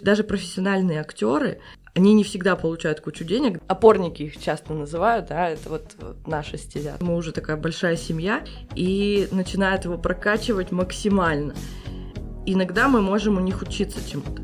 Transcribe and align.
Даже 0.00 0.24
профессиональные 0.24 1.00
актеры, 1.00 1.60
они 1.94 2.12
не 2.12 2.24
всегда 2.24 2.56
получают 2.56 3.00
кучу 3.00 3.24
денег. 3.24 3.60
Опорники 3.68 4.24
их 4.24 4.36
часто 4.36 4.74
называют, 4.74 5.28
да, 5.28 5.48
это 5.48 5.70
вот, 5.70 5.94
вот 5.98 6.26
наши 6.26 6.58
стиля. 6.58 6.96
Мы 7.00 7.16
уже 7.16 7.32
такая 7.32 7.56
большая 7.56 7.96
семья 7.96 8.44
и 8.74 9.28
начинают 9.32 9.84
его 9.84 9.96
прокачивать 9.96 10.72
максимально. 10.72 11.54
Иногда 12.44 12.88
мы 12.88 13.00
можем 13.00 13.38
у 13.38 13.40
них 13.40 13.62
учиться 13.62 13.98
чему-то. 14.08 14.42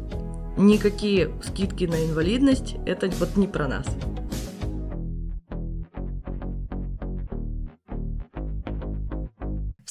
Никакие 0.56 1.30
скидки 1.42 1.84
на 1.84 2.04
инвалидность, 2.04 2.76
это 2.86 3.08
вот 3.18 3.36
не 3.36 3.46
про 3.46 3.68
нас. 3.68 3.86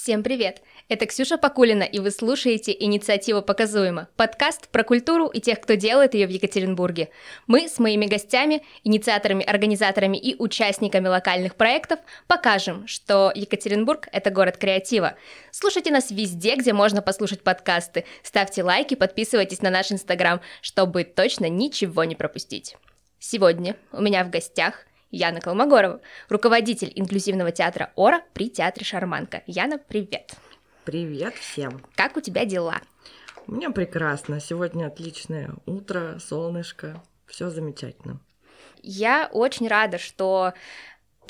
Всем 0.04 0.24
привет! 0.24 0.64
Это 0.90 1.06
Ксюша 1.06 1.38
Покулина, 1.38 1.84
и 1.84 2.00
вы 2.00 2.10
слушаете 2.10 2.76
«Инициатива 2.80 3.42
показуема»– 3.42 4.08
подкаст 4.16 4.68
про 4.70 4.84
культуру 4.84 5.28
и 5.28 5.40
тех, 5.40 5.62
кто 5.62 5.76
делает 5.76 6.16
ее 6.16 6.26
в 6.26 6.32
Екатеринбурге. 6.32 7.10
Мы 7.46 7.70
с 7.70 7.78
моими 7.78 8.08
гостями, 8.08 8.64
инициаторами, 8.84 9.46
организаторами 9.46 10.18
и 10.18 10.36
участниками 10.40 11.08
локальных 11.08 11.54
проектов 11.54 12.00
покажем, 12.26 12.88
что 12.88 13.32
Екатеринбург– 13.36 14.08
это 14.12 14.32
город 14.32 14.58
креатива. 14.58 15.14
Слушайте 15.52 15.92
нас 15.92 16.10
везде, 16.10 16.56
где 16.56 16.74
можно 16.74 17.04
послушать 17.04 17.44
подкасты. 17.44 18.06
Ставьте 18.24 18.64
лайки, 18.64 18.96
подписывайтесь 18.96 19.62
на 19.62 19.70
наш 19.70 19.92
Инстаграм, 19.92 20.42
чтобы 20.64 21.04
точно 21.04 21.48
ничего 21.48 22.06
не 22.06 22.16
пропустить. 22.16 22.76
Сегодня 23.20 23.76
у 23.92 24.02
меня 24.02 24.24
в 24.24 24.32
гостях 24.32 24.88
Яна 25.12 25.42
Колмогорова, 25.42 26.00
руководитель 26.30 26.94
инклюзивного 26.96 27.52
театра 27.52 27.92
«Ора» 27.96 28.22
при 28.34 28.50
театре 28.50 28.86
«Шарманка». 28.86 29.44
Яна, 29.46 29.78
привет! 29.78 30.36
Привет 30.86 31.34
всем! 31.36 31.82
Как 31.96 32.16
у 32.16 32.22
тебя 32.22 32.46
дела? 32.46 32.80
У 33.46 33.52
меня 33.52 33.72
прекрасно. 33.72 34.40
Сегодня 34.40 34.88
отличное 34.88 35.52
утро, 35.66 36.18
солнышко, 36.20 37.04
все 37.28 37.50
замечательно. 37.50 38.22
Я 38.84 39.30
очень 39.34 39.68
рада, 39.68 39.98
что 39.98 40.54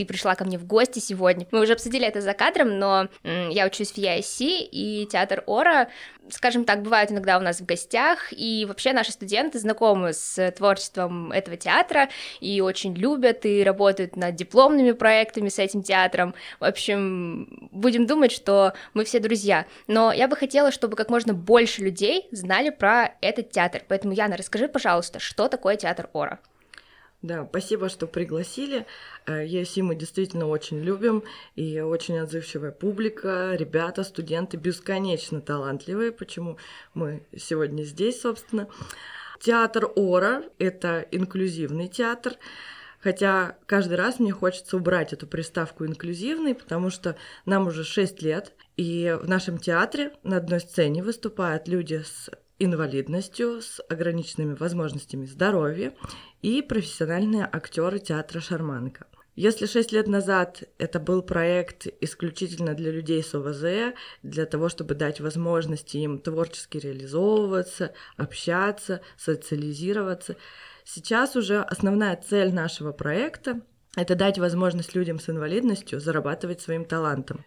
ты 0.02 0.06
пришла 0.06 0.34
ко 0.34 0.44
мне 0.44 0.58
в 0.58 0.66
гости 0.66 0.98
сегодня. 0.98 1.46
Мы 1.52 1.62
уже 1.62 1.74
обсудили 1.74 2.08
это 2.08 2.22
за 2.22 2.34
кадром, 2.34 2.80
но 2.80 3.08
я 3.24 3.68
учусь 3.68 3.92
в 3.92 3.98
EIC, 3.98 4.68
и 4.72 5.08
театр 5.12 5.44
Ора, 5.46 5.90
скажем 6.30 6.66
так, 6.66 6.82
бывают 6.82 7.12
иногда 7.12 7.38
у 7.38 7.42
нас 7.42 7.62
в 7.62 7.66
гостях, 7.68 8.30
и 8.32 8.66
вообще 8.68 8.94
наши 8.94 9.12
студенты 9.12 9.60
знакомы 9.60 10.14
с 10.14 10.52
творчеством 10.58 11.32
этого 11.32 11.56
театра, 11.56 12.10
и 12.40 12.62
очень 12.62 12.96
любят, 12.96 13.46
и 13.46 13.64
работают 13.64 14.16
над 14.16 14.34
дипломными 14.36 14.94
проектами 14.94 15.50
с 15.50 15.60
этим 15.60 15.84
театром. 15.84 16.34
В 16.60 16.64
общем, 16.66 17.70
будем 17.72 18.08
думать, 18.08 18.32
что 18.32 18.74
мы 18.96 19.06
все 19.06 19.20
друзья. 19.20 19.68
Но 19.86 20.12
я 20.12 20.28
бы 20.28 20.36
хотела, 20.36 20.72
чтобы 20.72 20.96
как 20.96 21.12
можно 21.12 21.36
больше 21.36 21.84
людей 21.84 22.28
знали 22.32 22.72
про 22.72 23.14
этот 23.22 23.52
театр. 23.52 23.84
Поэтому, 23.88 24.14
Яна, 24.14 24.36
расскажи, 24.36 24.68
пожалуйста, 24.68 25.20
что 25.20 25.48
такое 25.48 25.76
театр 25.76 26.10
Ора? 26.14 26.40
Да, 27.22 27.46
спасибо, 27.48 27.88
что 27.88 28.08
пригласили. 28.08 28.88
ESI 29.28 29.82
э, 29.82 29.84
мы 29.84 29.96
действительно 29.96 30.48
очень 30.48 30.80
любим, 30.80 31.24
и 31.56 31.80
очень 31.80 32.18
отзывчивая 32.18 32.72
публика, 32.72 33.54
ребята, 33.54 34.04
студенты 34.04 34.58
бесконечно 34.58 35.40
талантливые, 35.40 36.12
почему 36.12 36.58
мы 36.96 37.24
сегодня 37.38 37.84
здесь, 37.84 38.22
собственно. 38.22 38.68
Театр 39.40 39.92
Ора— 39.96 40.44
это 40.58 41.06
инклюзивный 41.12 41.88
театр, 41.88 42.34
Хотя 43.04 43.58
каждый 43.66 43.98
раз 43.98 44.20
мне 44.20 44.32
хочется 44.32 44.78
убрать 44.78 45.12
эту 45.12 45.26
приставку 45.26 45.86
инклюзивный, 45.88 46.54
потому 46.54 46.92
что 46.92 47.16
нам 47.46 47.66
уже 47.66 47.84
6 47.84 48.22
лет, 48.22 48.54
и 48.78 49.18
в 49.20 49.28
нашем 49.28 49.58
театре 49.58 50.14
на 50.22 50.38
одной 50.38 50.60
сцене 50.60 51.02
выступают 51.02 51.68
люди 51.68 52.04
с 52.06 52.30
инвалидностью, 52.64 53.62
с 53.62 53.82
ограниченными 53.90 54.54
возможностями 54.54 55.26
здоровья 55.26 55.94
и 56.42 56.62
профессиональные 56.62 57.50
актеры 57.52 58.00
театра 58.00 58.40
«Шарманка». 58.40 59.08
Если 59.36 59.66
шесть 59.66 59.94
лет 59.94 60.08
назад 60.08 60.64
это 60.78 61.00
был 61.00 61.24
проект 61.24 61.88
исключительно 62.02 62.74
для 62.74 62.92
людей 62.92 63.24
с 63.24 63.34
ОВЗ, 63.34 63.96
для 64.24 64.46
того, 64.46 64.68
чтобы 64.68 64.94
дать 64.94 65.22
возможности 65.22 65.98
им 65.98 66.20
творчески 66.20 66.78
реализовываться, 66.78 67.94
общаться, 68.18 69.02
социализироваться, 69.18 70.36
сейчас 70.84 71.36
уже 71.38 71.62
основная 71.62 72.18
цель 72.18 72.54
нашего 72.54 72.92
проекта— 72.92 73.62
это 73.96 74.16
дать 74.16 74.38
возможность 74.38 74.96
людям 74.96 75.18
с 75.18 75.30
инвалидностью 75.30 76.02
зарабатывать 76.02 76.60
своим 76.60 76.84
талантом, 76.84 77.46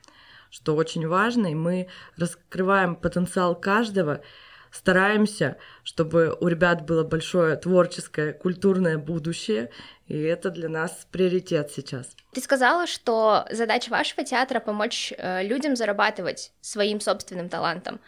что 0.51 0.75
очень 0.75 1.07
важно, 1.07 1.49
и 1.49 1.55
мы 1.55 1.89
раскрываем 2.17 2.97
потенциал 2.97 3.55
каждого— 3.55 4.23
стараемся, 4.75 5.57
чтобы 5.85 6.37
у 6.41 6.49
ребят 6.49 6.85
было 6.85 7.05
большое 7.05 7.57
творческое, 7.57 8.33
культурное 8.33 8.99
будущее, 8.99 9.71
и 10.09 10.21
это 10.21 10.51
для 10.51 10.69
нас 10.69 11.07
приоритет 11.11 11.71
сейчас. 11.71 12.09
Ты 12.33 12.41
сказала, 12.41 12.87
что 12.87 13.47
задача 13.51 13.91
вашего 13.91 14.25
театра 14.25 14.61
помочь 14.61 15.13
э, 15.17 15.47
людям 15.47 15.77
зарабатывать 15.77 16.53
своим 16.61 17.01
собственным 17.01 17.49
талантом. 17.49 18.01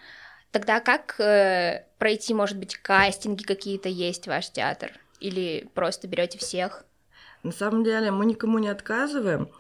Тогда 0.51 0.81
как 0.81 1.21
э, 1.21 1.87
пройти, 1.99 2.35
может 2.35 2.59
быть, 2.59 2.77
кастинги 2.77 3.45
какие-то 3.45 3.89
есть 3.89 4.27
ваш 4.27 4.51
театр? 4.51 4.91
Или 5.21 5.69
просто 5.75 6.09
берете 6.09 6.39
всех? 6.39 6.85
На 7.43 7.53
самом 7.53 7.85
деле 7.85 8.11
мы 8.11 8.27
никому 8.27 8.59
не 8.59 8.69
отказываем. 8.69 9.51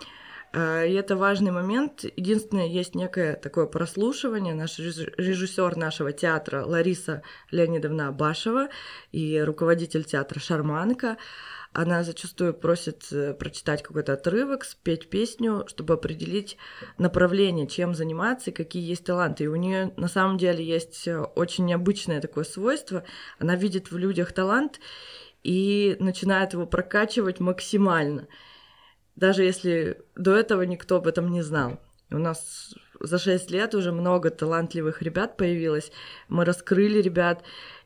Э, 0.56 0.88
и 0.88 0.94
это 0.94 1.16
важный 1.16 1.50
момент. 1.50 2.04
Единственное, 2.16 2.66
есть 2.66 2.94
некое 2.94 3.34
такое 3.36 3.66
прослушивание. 3.66 4.54
Наш 4.54 4.78
режиссер 4.78 5.76
нашего 5.76 6.12
театра 6.12 6.64
Лариса 6.64 7.22
Леонидовна 7.50 8.08
Абашева 8.08 8.68
и 9.12 9.38
руководитель 9.40 10.04
театра 10.04 10.40
Шарманка. 10.40 11.18
Она 11.74 12.04
зачастую 12.04 12.54
просит 12.54 13.06
э, 13.12 13.34
прочитать 13.34 13.82
какой-то 13.82 14.14
отрывок, 14.14 14.64
спеть 14.64 15.10
песню, 15.10 15.64
чтобы 15.66 15.92
определить 15.92 16.56
направление, 16.96 17.66
чем 17.66 17.94
заниматься 17.94 18.50
и 18.50 18.54
какие 18.54 18.82
есть 18.88 19.04
таланты. 19.04 19.44
И 19.44 19.48
у 19.48 19.56
нее 19.56 19.92
на 19.98 20.08
самом 20.08 20.38
деле 20.38 20.64
есть 20.64 21.06
э, 21.06 21.18
очень 21.18 21.66
необычное 21.66 22.22
такое 22.22 22.44
свойство. 22.44 23.04
Она 23.38 23.56
видит 23.56 23.90
в 23.90 23.98
людях 23.98 24.32
талант 24.32 24.80
и 25.42 25.98
начинает 26.00 26.54
его 26.54 26.66
прокачивать 26.66 27.40
максимально 27.40 28.26
даже 29.16 29.42
если 29.42 30.02
до 30.14 30.36
этого 30.36 30.62
никто 30.62 30.96
об 30.96 31.06
этом 31.06 31.30
не 31.30 31.42
знал. 31.42 31.80
У 32.10 32.18
нас 32.18 32.74
за 33.00 33.18
6 33.18 33.50
лет 33.50 33.74
уже 33.74 33.92
много 33.92 34.30
талантливых 34.30 35.02
ребят 35.02 35.36
появилось. 35.36 35.90
Мы 36.28 36.44
раскрыли 36.44 37.00
ребят, 37.00 37.42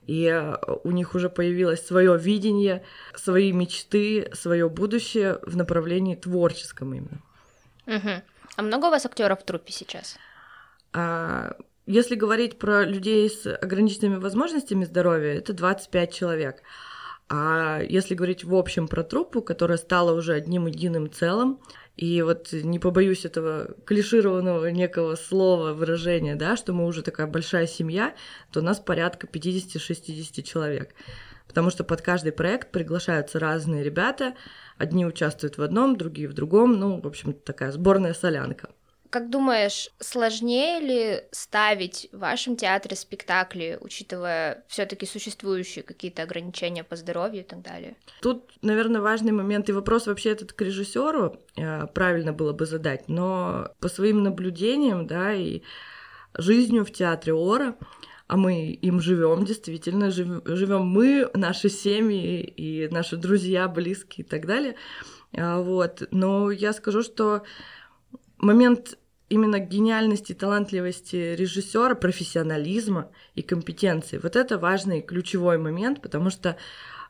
и 0.06 0.26
э, 0.26 0.56
у 0.84 0.90
них 0.90 1.14
уже 1.14 1.30
появилось 1.30 1.86
свое 1.86 2.18
видение, 2.18 2.84
свои 3.14 3.52
мечты, 3.52 4.30
свое 4.34 4.68
будущее 4.68 5.38
в 5.42 5.56
направлении 5.56 6.16
творческом 6.16 6.94
именно. 6.94 7.22
Угу. 7.86 8.22
А 8.56 8.62
много 8.62 8.86
у 8.86 8.90
вас 8.90 9.06
актеров 9.06 9.40
в 9.40 9.44
трупе 9.44 9.72
сейчас? 9.72 10.16
А, 10.92 11.56
если 11.86 12.14
говорить 12.14 12.58
про 12.58 12.84
людей 12.84 13.28
с 13.30 13.46
ограниченными 13.46 14.16
возможностями 14.16 14.84
здоровья, 14.84 15.34
это 15.34 15.52
25 15.52 16.12
человек. 16.12 16.62
А 17.32 17.80
если 17.88 18.16
говорить 18.16 18.42
в 18.42 18.56
общем 18.56 18.88
про 18.88 19.04
труппу, 19.04 19.40
которая 19.40 19.78
стала 19.78 20.12
уже 20.12 20.34
одним 20.34 20.66
единым 20.66 21.08
целым, 21.08 21.60
и 21.96 22.22
вот 22.22 22.52
не 22.52 22.80
побоюсь 22.80 23.24
этого 23.24 23.76
клишированного 23.86 24.66
некого 24.72 25.14
слова, 25.14 25.72
выражения, 25.72 26.34
да, 26.34 26.56
что 26.56 26.72
мы 26.72 26.86
уже 26.86 27.02
такая 27.02 27.28
большая 27.28 27.68
семья, 27.68 28.16
то 28.50 28.58
у 28.58 28.62
нас 28.64 28.80
порядка 28.80 29.28
50-60 29.28 30.42
человек. 30.42 30.92
Потому 31.46 31.70
что 31.70 31.84
под 31.84 32.02
каждый 32.02 32.32
проект 32.32 32.72
приглашаются 32.72 33.38
разные 33.38 33.84
ребята, 33.84 34.34
одни 34.76 35.06
участвуют 35.06 35.56
в 35.56 35.62
одном, 35.62 35.96
другие 35.96 36.26
в 36.26 36.32
другом, 36.32 36.80
ну, 36.80 37.00
в 37.00 37.06
общем, 37.06 37.32
такая 37.32 37.70
сборная 37.70 38.12
солянка. 38.12 38.70
Как 39.10 39.28
думаешь, 39.28 39.90
сложнее 39.98 40.78
ли 40.80 41.22
ставить 41.32 42.08
в 42.12 42.20
вашем 42.20 42.56
театре 42.56 42.94
спектакли, 42.94 43.76
учитывая 43.80 44.64
все-таки 44.68 45.04
существующие 45.04 45.82
какие-то 45.82 46.22
ограничения 46.22 46.84
по 46.84 46.94
здоровью 46.94 47.40
и 47.40 47.44
так 47.44 47.60
далее? 47.60 47.96
Тут, 48.22 48.50
наверное, 48.62 49.00
важный 49.00 49.32
момент 49.32 49.68
и 49.68 49.72
вопрос 49.72 50.06
вообще 50.06 50.30
этот 50.30 50.52
к 50.52 50.62
режиссеру 50.62 51.40
э, 51.56 51.86
правильно 51.88 52.32
было 52.32 52.52
бы 52.52 52.66
задать, 52.66 53.08
но 53.08 53.72
по 53.80 53.88
своим 53.88 54.22
наблюдениям, 54.22 55.08
да, 55.08 55.34
и 55.34 55.62
жизнью 56.38 56.84
в 56.84 56.92
театре 56.92 57.34
Ора, 57.34 57.76
а 58.28 58.36
мы 58.36 58.70
им 58.70 59.00
живем, 59.00 59.44
действительно, 59.44 60.12
живем 60.12 60.86
мы, 60.86 61.28
наши 61.34 61.68
семьи 61.68 62.42
и 62.42 62.86
наши 62.86 63.16
друзья, 63.16 63.66
близкие 63.66 64.24
и 64.24 64.28
так 64.28 64.46
далее. 64.46 64.76
А, 65.36 65.60
вот. 65.60 66.06
Но 66.12 66.52
я 66.52 66.72
скажу, 66.72 67.02
что 67.02 67.42
момент 68.38 68.98
именно 69.30 69.60
гениальности, 69.60 70.34
талантливости 70.34 71.34
режиссера, 71.34 71.94
профессионализма 71.94 73.10
и 73.34 73.42
компетенции. 73.42 74.20
Вот 74.22 74.36
это 74.36 74.58
важный 74.58 75.00
ключевой 75.00 75.56
момент, 75.56 76.02
потому 76.02 76.30
что 76.30 76.56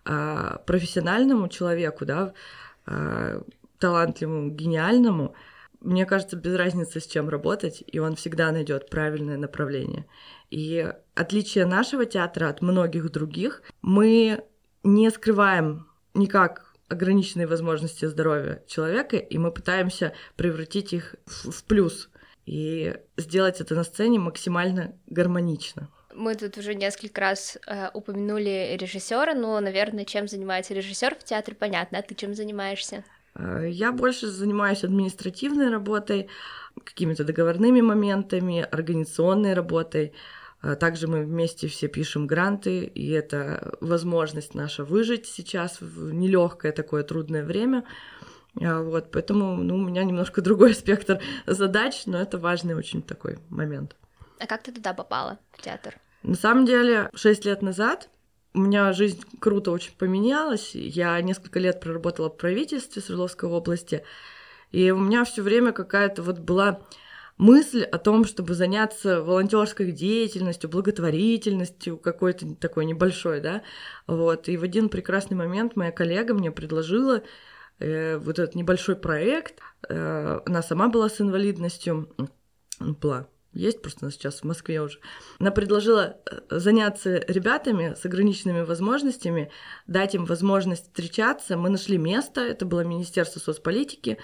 э, 0.04 0.58
профессиональному 0.66 1.48
человеку, 1.48 2.04
да, 2.04 2.34
э, 2.86 3.42
талантливому, 3.78 4.50
гениальному, 4.50 5.34
мне 5.80 6.04
кажется, 6.04 6.36
без 6.36 6.56
разницы, 6.56 7.00
с 7.00 7.06
чем 7.06 7.30
работать, 7.30 7.82
и 7.86 7.98
он 7.98 8.14
всегда 8.14 8.52
найдет 8.52 8.90
правильное 8.90 9.38
направление. 9.38 10.04
И 10.50 10.92
отличие 11.14 11.64
нашего 11.64 12.04
театра 12.04 12.50
от 12.50 12.60
многих 12.60 13.10
других, 13.10 13.62
мы 13.80 14.44
не 14.82 15.10
скрываем 15.10 15.86
никак 16.12 16.69
ограниченные 16.90 17.46
возможности 17.46 18.04
здоровья 18.04 18.62
человека, 18.66 19.16
и 19.16 19.38
мы 19.38 19.52
пытаемся 19.52 20.12
превратить 20.36 20.92
их 20.92 21.14
в, 21.24 21.50
в 21.50 21.64
плюс 21.64 22.10
и 22.46 22.96
сделать 23.16 23.60
это 23.60 23.74
на 23.74 23.84
сцене 23.84 24.18
максимально 24.18 24.94
гармонично. 25.06 25.88
Мы 26.12 26.34
тут 26.34 26.58
уже 26.58 26.74
несколько 26.74 27.20
раз 27.20 27.56
э, 27.66 27.88
упомянули 27.94 28.76
режиссера, 28.78 29.34
но, 29.34 29.58
наверное, 29.60 30.04
чем 30.04 30.26
занимается 30.26 30.74
режиссер 30.74 31.14
в 31.14 31.24
театре, 31.24 31.56
понятно. 31.56 31.98
А 31.98 32.02
ты 32.02 32.16
чем 32.16 32.34
занимаешься? 32.34 33.04
Э, 33.36 33.68
я 33.70 33.92
больше 33.92 34.26
занимаюсь 34.26 34.82
административной 34.82 35.70
работой, 35.70 36.28
какими-то 36.84 37.22
договорными 37.24 37.80
моментами, 37.80 38.66
организационной 38.68 39.54
работой. 39.54 40.12
Э, 40.62 40.76
также 40.76 41.06
мы 41.06 41.24
вместе 41.24 41.68
все 41.68 41.88
пишем 41.88 42.26
гранты, 42.26 42.84
и 42.84 43.10
это 43.10 43.76
возможность 43.80 44.54
наша 44.54 44.84
выжить 44.84 45.26
сейчас 45.26 45.80
в 45.80 46.12
нелегкое 46.12 46.72
такое 46.72 47.02
трудное 47.02 47.44
время. 47.44 47.84
Э, 48.60 48.82
вот, 48.82 49.10
поэтому 49.10 49.56
ну, 49.56 49.76
у 49.76 49.84
меня 49.84 50.04
немножко 50.04 50.40
другой 50.42 50.74
спектр 50.74 51.20
задач, 51.46 52.02
но 52.06 52.20
это 52.20 52.38
важный 52.38 52.74
очень 52.74 53.02
такой 53.02 53.38
момент. 53.48 53.96
А 54.38 54.46
как 54.46 54.62
ты 54.62 54.72
туда 54.72 54.94
попала, 54.94 55.38
в 55.52 55.62
театр? 55.62 55.96
На 56.22 56.34
самом 56.34 56.66
деле, 56.66 57.10
шесть 57.14 57.44
лет 57.44 57.62
назад 57.62 58.08
у 58.52 58.60
меня 58.60 58.92
жизнь 58.92 59.22
круто 59.38 59.70
очень 59.70 59.92
поменялась. 59.96 60.74
Я 60.74 61.20
несколько 61.20 61.58
лет 61.60 61.80
проработала 61.80 62.28
в 62.28 62.36
правительстве 62.36 63.00
Свердловской 63.00 63.48
области, 63.48 64.04
и 64.72 64.90
у 64.90 64.98
меня 64.98 65.24
все 65.24 65.42
время 65.42 65.72
какая-то 65.72 66.22
вот 66.22 66.38
была 66.38 66.80
мысль 67.40 67.82
о 67.84 67.98
том, 67.98 68.26
чтобы 68.26 68.54
заняться 68.54 69.22
волонтерской 69.22 69.92
деятельностью, 69.92 70.68
благотворительностью 70.68 71.96
какой-то 71.96 72.54
такой 72.54 72.84
небольшой, 72.84 73.40
да, 73.40 73.62
вот. 74.06 74.48
И 74.48 74.58
в 74.58 74.62
один 74.62 74.90
прекрасный 74.90 75.36
момент 75.36 75.74
моя 75.74 75.90
коллега 75.90 76.34
мне 76.34 76.50
предложила 76.50 77.22
э, 77.78 78.18
вот 78.18 78.38
этот 78.38 78.54
небольшой 78.54 78.94
проект. 78.94 79.54
Э, 79.88 80.40
она 80.44 80.62
сама 80.62 80.88
была 80.88 81.08
с 81.08 81.20
инвалидностью, 81.20 82.14
была 82.78 83.26
есть 83.52 83.82
просто 83.82 84.06
она 84.06 84.12
сейчас 84.12 84.40
в 84.40 84.44
Москве 84.44 84.80
уже. 84.80 85.00
Она 85.40 85.50
предложила 85.50 86.18
э, 86.30 86.58
заняться 86.58 87.24
ребятами 87.26 87.94
с 87.94 88.04
ограниченными 88.04 88.60
возможностями, 88.60 89.50
дать 89.86 90.14
им 90.14 90.26
возможность 90.26 90.84
встречаться. 90.84 91.56
Мы 91.56 91.70
нашли 91.70 91.96
место, 91.98 92.42
это 92.42 92.66
было 92.66 92.82
Министерство 92.82 93.40
соцполитики 93.40 94.18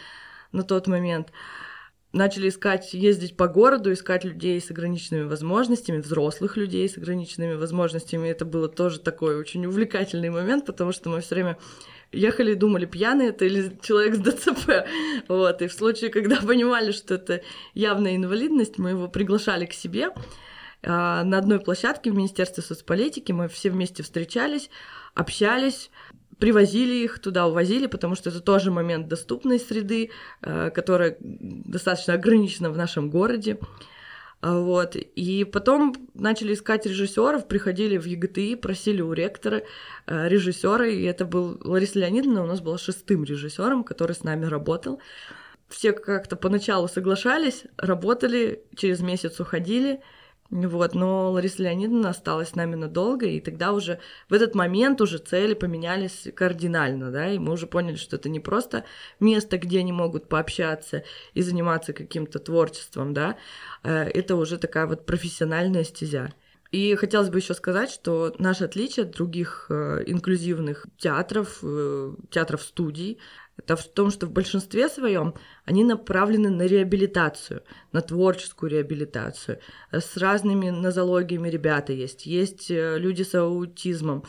на 0.53 0.63
тот 0.63 0.87
момент. 0.87 1.33
Начали 2.17 2.49
искать, 2.49 2.95
ездить 2.95 3.37
по 3.37 3.47
городу, 3.47 3.93
искать 3.93 4.25
людей 4.25 4.59
с 4.59 4.71
ограниченными 4.71 5.25
возможностями, 5.25 5.99
взрослых 5.99 6.57
людей 6.57 6.89
с 6.89 6.97
ограниченными 6.97 7.53
возможностями. 7.53 8.27
Это 8.29 8.47
было 8.47 8.71
тоже 8.71 9.01
такой 9.01 9.37
очень 9.37 9.67
увлекательный 9.67 10.31
момент, 10.31 10.65
потому 10.65 10.93
что 10.93 11.11
мы 11.11 11.21
все 11.21 11.35
время 11.35 11.59
ехали 12.13 12.53
и 12.53 12.55
думали, 12.55 12.87
пьяный 12.87 13.27
это 13.27 13.45
или 13.45 13.71
человек 13.83 14.15
с 14.15 14.19
ДЦП. 14.21 14.87
Вот. 15.29 15.61
И 15.61 15.67
в 15.67 15.75
случае, 15.75 16.09
когда 16.09 16.37
понимали, 16.41 16.93
что 16.93 17.17
это 17.17 17.43
явная 17.75 18.17
инвалидность, 18.17 18.79
мы 18.79 18.91
его 18.91 19.09
приглашали 19.09 19.67
к 19.67 19.75
себе 19.75 20.09
а, 20.83 21.23
на 21.23 21.37
одной 21.37 21.61
площадке 21.61 22.11
в 22.11 22.17
Министерстве 22.17 22.63
соцполитики. 22.63 23.33
Мы 23.33 23.49
все 23.49 23.69
вместе 23.69 24.03
встречались, 24.03 24.71
общались, 25.13 25.91
привозили 26.39 26.95
их 27.05 27.19
туда, 27.19 27.47
увозили, 27.47 27.87
потому 27.87 28.15
что 28.15 28.31
это 28.31 28.41
тоже 28.41 28.71
момент 28.71 29.09
доступной 29.09 29.59
среды, 29.59 30.11
а, 30.43 30.71
которая 30.71 31.17
достаточно 31.21 32.15
ограничена 32.15 32.71
в 32.71 32.77
нашем 32.77 33.11
городе. 33.11 33.59
А, 34.43 34.59
вот. 34.59 34.97
И 34.97 35.45
потом 35.45 35.95
начали 36.15 36.55
искать 36.55 36.87
режиссеров, 36.87 37.49
приходили 37.49 37.97
в 37.97 38.05
ЕГТИ, 38.05 38.57
просили 38.57 39.03
у 39.03 39.13
ректора 39.13 39.63
э, 40.07 40.29
режиссера, 40.29 40.87
и 40.87 41.03
это 41.05 41.25
был 41.25 41.59
Лариса 41.65 41.99
Леонидовна, 42.01 42.43
у 42.43 42.47
нас 42.47 42.61
была 42.61 42.79
шестым 42.79 43.25
режиссером, 43.25 43.83
который 43.83 44.15
с 44.15 44.23
нами 44.23 44.45
работал. 44.47 45.01
Все 45.69 45.93
как-то 45.93 46.37
поначалу 46.37 46.87
соглашались, 46.87 47.65
работали, 47.77 48.63
через 48.77 49.01
месяц 49.01 49.41
уходили, 49.41 50.01
вот, 50.51 50.95
но 50.95 51.33
Лариса 51.33 51.63
Леонидовна 51.63 52.11
осталась 52.11 52.51
с 52.51 52.55
нами 52.55 52.75
надолго, 52.75 53.27
и 53.27 53.41
тогда 53.41 53.73
уже 53.73 53.99
в 54.29 54.35
этот 54.35 54.55
момент 54.55 55.01
уже 55.01 55.19
цели 55.19 55.55
поменялись 55.55 56.29
кардинально, 56.35 57.11
да, 57.11 57.31
и 57.31 57.39
мы 57.39 57.53
уже 57.53 57.67
поняли, 57.67 57.97
что 57.97 58.17
это 58.17 58.29
не 58.29 58.41
просто 58.41 58.85
место, 59.21 59.59
где 59.59 59.81
они 59.81 59.93
могут 59.93 60.29
пообщаться 60.29 61.05
и 61.35 61.43
заниматься 61.43 61.93
каким-то 61.93 62.39
творчеством, 62.39 63.15
да, 63.15 63.37
э, 63.83 64.05
это 64.05 64.37
уже 64.37 64.59
такая 64.59 64.87
вот 64.87 65.07
профессиональная 65.07 65.85
стезя. 65.85 66.33
И 66.73 66.95
хотелось 66.97 67.31
бы 67.31 67.39
еще 67.39 67.55
сказать, 67.55 67.91
что 67.91 68.35
наше 68.39 68.65
отличие 68.65 69.07
от 69.07 69.13
других 69.13 69.67
э, 69.71 70.03
инклюзивных 70.07 70.87
театров, 70.99 71.61
э, 71.63 72.15
театров 72.31 72.63
студий, 72.63 73.19
это 73.59 73.77
в 73.77 73.85
том, 73.85 74.11
что 74.11 74.27
в 74.27 74.33
большинстве 74.33 74.89
своем 74.89 75.35
они 75.65 75.85
направлены 75.85 76.51
на 76.51 76.63
реабилитацию, 76.63 77.63
на 77.93 78.01
творческую 78.03 78.71
реабилитацию. 78.71 79.59
С 79.91 80.17
разными 80.17 80.71
нозологиями 80.71 81.49
ребята 81.49 81.93
есть. 81.93 82.27
Есть 82.27 82.71
э, 82.71 82.99
люди 82.99 83.23
с 83.23 83.35
аутизмом, 83.35 84.25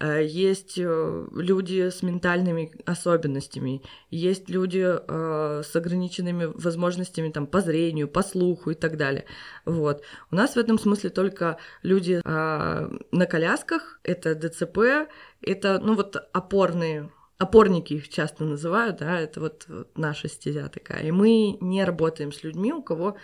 э, 0.00 0.24
есть 0.24 0.76
э, 0.76 1.26
люди 1.32 1.88
с 1.88 2.02
ментальными 2.02 2.72
особенностями, 2.84 3.80
есть 4.10 4.50
люди 4.50 4.82
с 4.82 5.76
ограниченными 5.76 6.46
возможностями 6.46 7.30
там, 7.30 7.46
по 7.46 7.60
зрению, 7.60 8.08
по 8.08 8.22
слуху 8.22 8.70
и 8.70 8.74
так 8.74 8.96
далее. 8.96 9.24
Вот. 9.64 10.02
У 10.32 10.34
нас 10.34 10.56
в 10.56 10.58
этом 10.58 10.80
смысле 10.80 11.10
только 11.10 11.58
люди 11.82 12.20
на 12.24 13.26
колясках, 13.26 14.00
это 14.02 14.34
ДЦП, 14.34 15.08
это 15.42 15.78
ну, 15.78 15.94
вот 15.94 16.16
опорные 16.32 17.10
опорники 17.38 17.94
их 17.94 18.08
часто 18.08 18.44
называют, 18.44 18.98
да, 18.98 19.20
это 19.20 19.40
вот, 19.40 19.66
наша 19.96 20.28
стезя 20.28 20.68
такая. 20.68 21.04
И 21.04 21.10
мы 21.10 21.58
не 21.60 21.84
работаем 21.84 22.32
с 22.32 22.42
людьми, 22.42 22.72
у 22.72 22.82
кого 22.82 23.16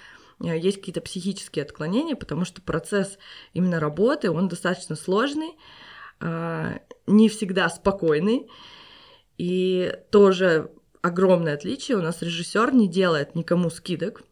э, 0.43 0.59
есть 0.59 0.79
какие-то 0.79 1.01
психические 1.01 1.65
отклонения, 1.65 2.17
потому 2.17 2.45
что 2.45 2.63
процесс 2.63 3.19
именно 3.53 3.81
работы, 3.81 4.31
он 4.31 4.49
достаточно 4.49 4.97
сложный, 4.97 5.57
а, 6.21 6.81
не 7.07 7.29
всегда 7.29 7.69
спокойный. 7.69 8.49
И 9.39 9.95
тоже 10.11 10.71
огромное 11.03 11.55
отличие, 11.55 11.97
у 11.97 12.03
нас 12.03 12.21
режиссер 12.21 12.75
не 12.75 12.89
делает 12.89 13.35
никому 13.35 13.71
скидок, 13.71 14.23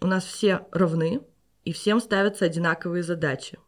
у 0.00 0.06
нас 0.06 0.24
все 0.24 0.66
равны, 0.72 1.22
и 1.64 1.72
всем 1.72 2.00
ставятся 2.00 2.44
одинаковые 2.44 3.02
задачи 3.02 3.58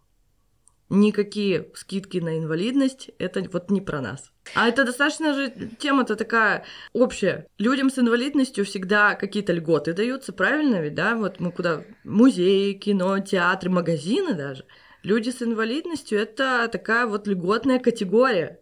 никакие 0.91 1.71
скидки 1.75 2.19
на 2.19 2.39
инвалидность, 2.39 3.11
это 3.19 3.43
вот 3.51 3.71
не 3.71 3.81
про 3.81 4.01
нас. 4.01 4.33
А 4.55 4.69
это 4.69 4.85
достаточно 4.85 5.33
же 5.35 5.71
тема-то 5.79 6.17
такая 6.17 6.65
общая. 6.93 7.47
Людям 7.59 7.89
с 7.89 7.99
инвалидностью 7.99 8.65
всегда 8.65 9.15
какие-то 9.15 9.53
льготы 9.53 9.93
даются, 9.93 10.33
правильно 10.33 10.83
ведь, 10.83 10.95
да? 10.95 11.15
Вот 11.15 11.39
мы 11.41 11.53
куда? 11.53 11.85
Музеи, 12.05 12.73
кино, 12.73 13.21
театры, 13.21 13.71
магазины 13.71 14.35
даже. 14.35 14.65
Люди 15.03 15.31
с 15.31 15.41
инвалидностью— 15.41 16.19
это 16.21 16.69
такая 16.71 17.07
вот 17.07 17.27
льготная 17.27 17.79
категория. 17.79 18.61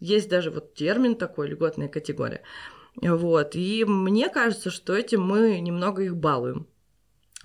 Есть 0.00 0.28
даже 0.28 0.50
вот 0.50 0.74
термин 0.74 1.14
такой, 1.14 1.48
льготная 1.48 1.88
категория. 1.88 2.42
Вот. 3.00 3.54
И 3.54 3.84
мне 3.84 4.28
кажется, 4.30 4.70
что 4.70 4.94
этим 4.94 5.22
мы 5.22 5.60
немного 5.60 6.02
их 6.02 6.16
балуем. 6.16 6.66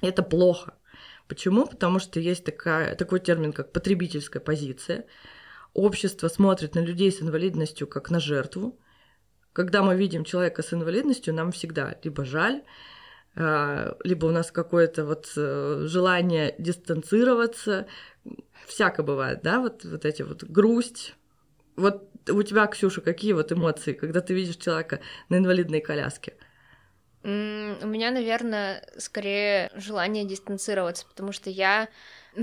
Это 0.01 0.23
плохо. 0.23 0.73
Почему? 1.31 1.65
Потому 1.65 1.99
что 1.99 2.19
есть 2.19 2.43
такая, 2.43 2.93
такой 2.93 3.21
термин, 3.21 3.53
как 3.53 3.71
потребительская 3.71 4.41
позиция. 4.41 5.05
Общество 5.73 6.27
смотрит 6.27 6.75
на 6.75 6.81
людей 6.81 7.09
с 7.09 7.21
инвалидностью 7.21 7.87
как 7.87 8.11
на 8.11 8.19
жертву. 8.19 8.77
Когда 9.53 9.81
мы 9.81 9.95
видим 9.95 10.25
человека 10.25 10.61
с 10.61 10.73
инвалидностью, 10.73 11.33
нам 11.33 11.53
всегда 11.53 11.95
либо 12.03 12.25
жаль, 12.25 12.63
а, 13.33 13.95
либо 14.03 14.25
у 14.25 14.31
нас 14.31 14.51
какое-то 14.51 15.05
вот 15.05 15.31
э, 15.37 15.85
желание 15.87 16.53
дистанцироваться. 16.57 17.87
Всяко 18.67 19.01
бывает, 19.01 19.39
да, 19.41 19.61
вот, 19.61 19.85
вот 19.85 20.03
эти 20.03 20.23
вот 20.23 20.43
грусть. 20.43 21.15
Вот 21.77 22.09
у 22.29 22.43
тебя, 22.43 22.67
Ксюша, 22.67 22.99
какие 22.99 23.31
вот 23.31 23.53
эмоции, 23.53 23.93
когда 23.93 24.19
ты 24.19 24.33
видишь 24.33 24.57
человека 24.57 24.99
на 25.29 25.37
инвалидной 25.37 25.79
коляске? 25.79 26.33
У 27.23 27.27
меня, 27.27 28.11
наверное, 28.11 28.83
скорее 28.97 29.69
желание 29.75 30.25
дистанцироваться, 30.25 31.05
потому 31.05 31.31
что 31.31 31.49
я 31.49 31.87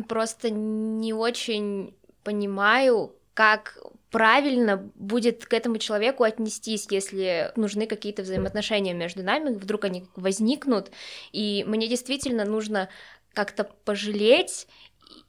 просто 0.08 0.50
не 0.50 1.12
очень 1.12 1.96
понимаю, 2.22 3.14
как 3.34 3.78
правильно 4.10 4.90
будет 4.94 5.44
к 5.46 5.52
этому 5.52 5.78
человеку 5.78 6.24
отнестись, 6.24 6.86
если 6.90 7.52
нужны 7.56 7.86
какие-то 7.86 8.22
взаимоотношения 8.22 8.94
между 8.94 9.22
нами, 9.22 9.54
вдруг 9.54 9.84
они 9.84 10.06
возникнут, 10.16 10.90
и 11.32 11.64
мне 11.66 11.88
действительно 11.88 12.44
нужно 12.44 12.88
как-то 13.34 13.64
пожалеть 13.64 14.66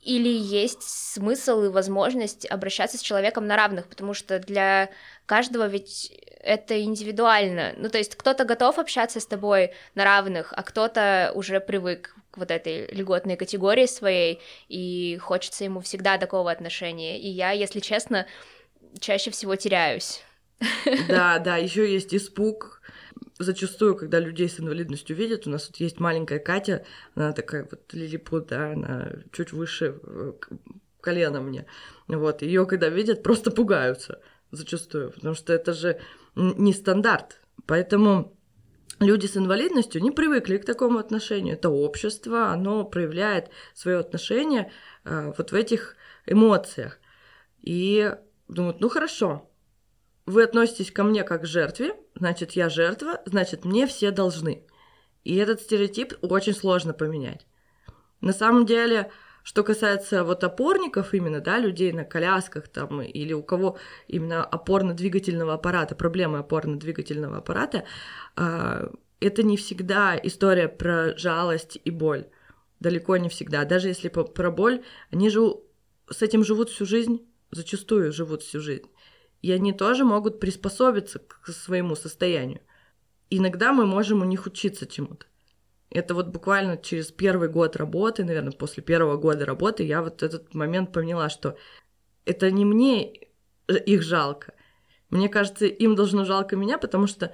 или 0.01 0.29
есть 0.29 0.83
смысл 0.83 1.63
и 1.63 1.69
возможность 1.69 2.45
обращаться 2.45 2.97
с 2.97 3.01
человеком 3.01 3.47
на 3.47 3.55
равных, 3.55 3.87
потому 3.87 4.13
что 4.13 4.39
для 4.39 4.89
каждого 5.29 5.67
ведь 5.67 6.11
это 6.39 6.81
индивидуально. 6.81 7.75
Ну, 7.77 7.89
то 7.89 7.99
есть 7.99 8.15
кто-то 8.15 8.45
готов 8.45 8.79
общаться 8.79 9.19
с 9.19 9.27
тобой 9.27 9.71
на 9.93 10.03
равных, 10.03 10.51
а 10.57 10.63
кто-то 10.63 11.31
уже 11.35 11.59
привык 11.59 12.15
к 12.31 12.37
вот 12.37 12.49
этой 12.49 12.87
льготной 12.87 13.37
категории 13.37 13.85
своей, 13.85 14.39
и 14.69 15.19
хочется 15.21 15.63
ему 15.65 15.81
всегда 15.81 16.17
такого 16.17 16.49
отношения. 16.49 17.19
И 17.19 17.29
я, 17.29 17.51
если 17.51 17.79
честно, 17.79 18.25
чаще 18.99 19.29
всего 19.29 19.55
теряюсь. 19.55 20.23
Да, 21.07 21.37
да, 21.37 21.57
еще 21.57 21.91
есть 21.91 22.13
испуг. 22.15 22.81
Зачастую, 23.37 23.95
когда 23.95 24.19
людей 24.19 24.49
с 24.49 24.59
инвалидностью 24.59 25.15
видят, 25.15 25.45
у 25.45 25.49
нас 25.51 25.67
тут 25.67 25.77
есть 25.77 25.99
маленькая 25.99 26.39
Катя, 26.39 26.83
она 27.15 27.33
такая 27.33 27.67
вот 27.69 27.93
лилипут, 27.93 28.47
да, 28.47 28.71
она 28.73 29.11
чуть 29.31 29.53
выше 29.53 29.99
э, 30.03 30.33
колена 31.01 31.39
мне. 31.39 31.65
Вот, 32.07 32.41
ее 32.41 32.65
когда 32.65 32.89
видят, 32.89 33.23
просто 33.23 33.51
пугаются 33.51 34.19
зачастую, 34.51 35.11
потому 35.11 35.35
что 35.35 35.53
это 35.53 35.73
же 35.73 35.99
не 36.35 36.73
стандарт. 36.73 37.39
Поэтому 37.65 38.35
люди 38.99 39.27
с 39.27 39.37
инвалидностью 39.37 40.01
не 40.01 40.11
привыкли 40.11 40.57
к 40.57 40.65
такому 40.65 40.99
отношению. 40.99 41.55
Это 41.55 41.69
общество, 41.69 42.49
оно 42.49 42.83
проявляет 42.83 43.49
свое 43.73 43.99
отношение 43.99 44.71
э, 45.05 45.33
вот 45.37 45.51
в 45.51 45.55
этих 45.55 45.95
эмоциях. 46.25 46.99
И 47.61 48.13
думают, 48.47 48.79
ну 48.79 48.89
хорошо, 48.89 49.49
вы 50.25 50.43
относитесь 50.43 50.91
ко 50.91 51.03
мне 51.03 51.23
как 51.23 51.41
к 51.43 51.45
жертве, 51.45 51.95
значит, 52.15 52.51
я 52.51 52.69
жертва, 52.69 53.21
значит, 53.25 53.65
мне 53.65 53.87
все 53.87 54.11
должны. 54.11 54.65
И 55.23 55.35
этот 55.35 55.61
стереотип 55.61 56.13
очень 56.21 56.53
сложно 56.53 56.93
поменять. 56.93 57.45
На 58.21 58.33
самом 58.33 58.65
деле, 58.65 59.11
что 59.49 59.63
касается 59.63 60.23
вот 60.23 60.43
опорников 60.43 61.15
именно, 61.15 61.41
да, 61.41 61.57
людей 61.57 61.91
на 61.91 62.05
колясках 62.05 62.67
там, 62.67 63.01
или 63.01 63.33
у 63.33 63.41
кого 63.41 63.79
именно 64.07 64.45
опорно-двигательного 64.45 65.55
аппарата, 65.55 65.95
проблемы 65.95 66.37
опорно-двигательного 66.37 67.37
аппарата, 67.37 67.83
а, 68.35 68.91
это 69.19 69.41
не 69.41 69.57
всегда 69.57 70.15
история 70.21 70.67
про 70.67 71.17
жалость 71.17 71.79
и 71.83 71.89
боль. 71.89 72.27
Далеко 72.79 73.17
не 73.17 73.27
всегда. 73.27 73.65
Даже 73.65 73.87
если 73.87 74.09
про 74.09 74.51
боль, 74.51 74.83
они 75.09 75.31
же 75.31 75.55
с 76.11 76.21
этим 76.21 76.43
живут 76.43 76.69
всю 76.69 76.85
жизнь, 76.85 77.27
зачастую 77.49 78.13
живут 78.13 78.43
всю 78.43 78.59
жизнь. 78.59 78.85
И 79.41 79.51
они 79.51 79.73
тоже 79.73 80.05
могут 80.05 80.39
приспособиться 80.39 81.17
к 81.17 81.47
своему 81.47 81.95
состоянию. 81.95 82.61
Иногда 83.31 83.73
мы 83.73 83.87
можем 83.87 84.21
у 84.21 84.25
них 84.25 84.45
учиться 84.45 84.85
чему-то. 84.85 85.25
Это 85.89 86.13
вот 86.13 86.27
буквально 86.27 86.77
через 86.77 87.11
первый 87.11 87.49
год 87.49 87.75
работы, 87.75 88.23
наверное, 88.23 88.51
после 88.51 88.83
первого 88.83 89.17
года 89.17 89.45
работы, 89.45 89.83
я 89.83 90.03
вот 90.03 90.21
этот 90.21 90.53
момент 90.53 90.93
поняла, 90.93 91.29
что 91.29 91.57
это 92.25 92.51
не 92.51 92.63
мне 92.63 93.11
их 93.67 94.03
жалко. 94.03 94.53
Мне 95.09 95.29
кажется, 95.29 95.65
им 95.65 95.95
должно 95.95 96.25
жалко 96.25 96.55
меня, 96.55 96.77
потому 96.77 97.07
что 97.07 97.33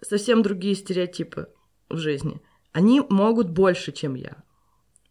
совсем 0.00 0.42
другие 0.42 0.74
стереотипы 0.74 1.48
в 1.88 1.96
жизни. 1.96 2.42
Они 2.72 3.00
могут 3.08 3.50
больше, 3.50 3.92
чем 3.92 4.14
я. 4.14 4.42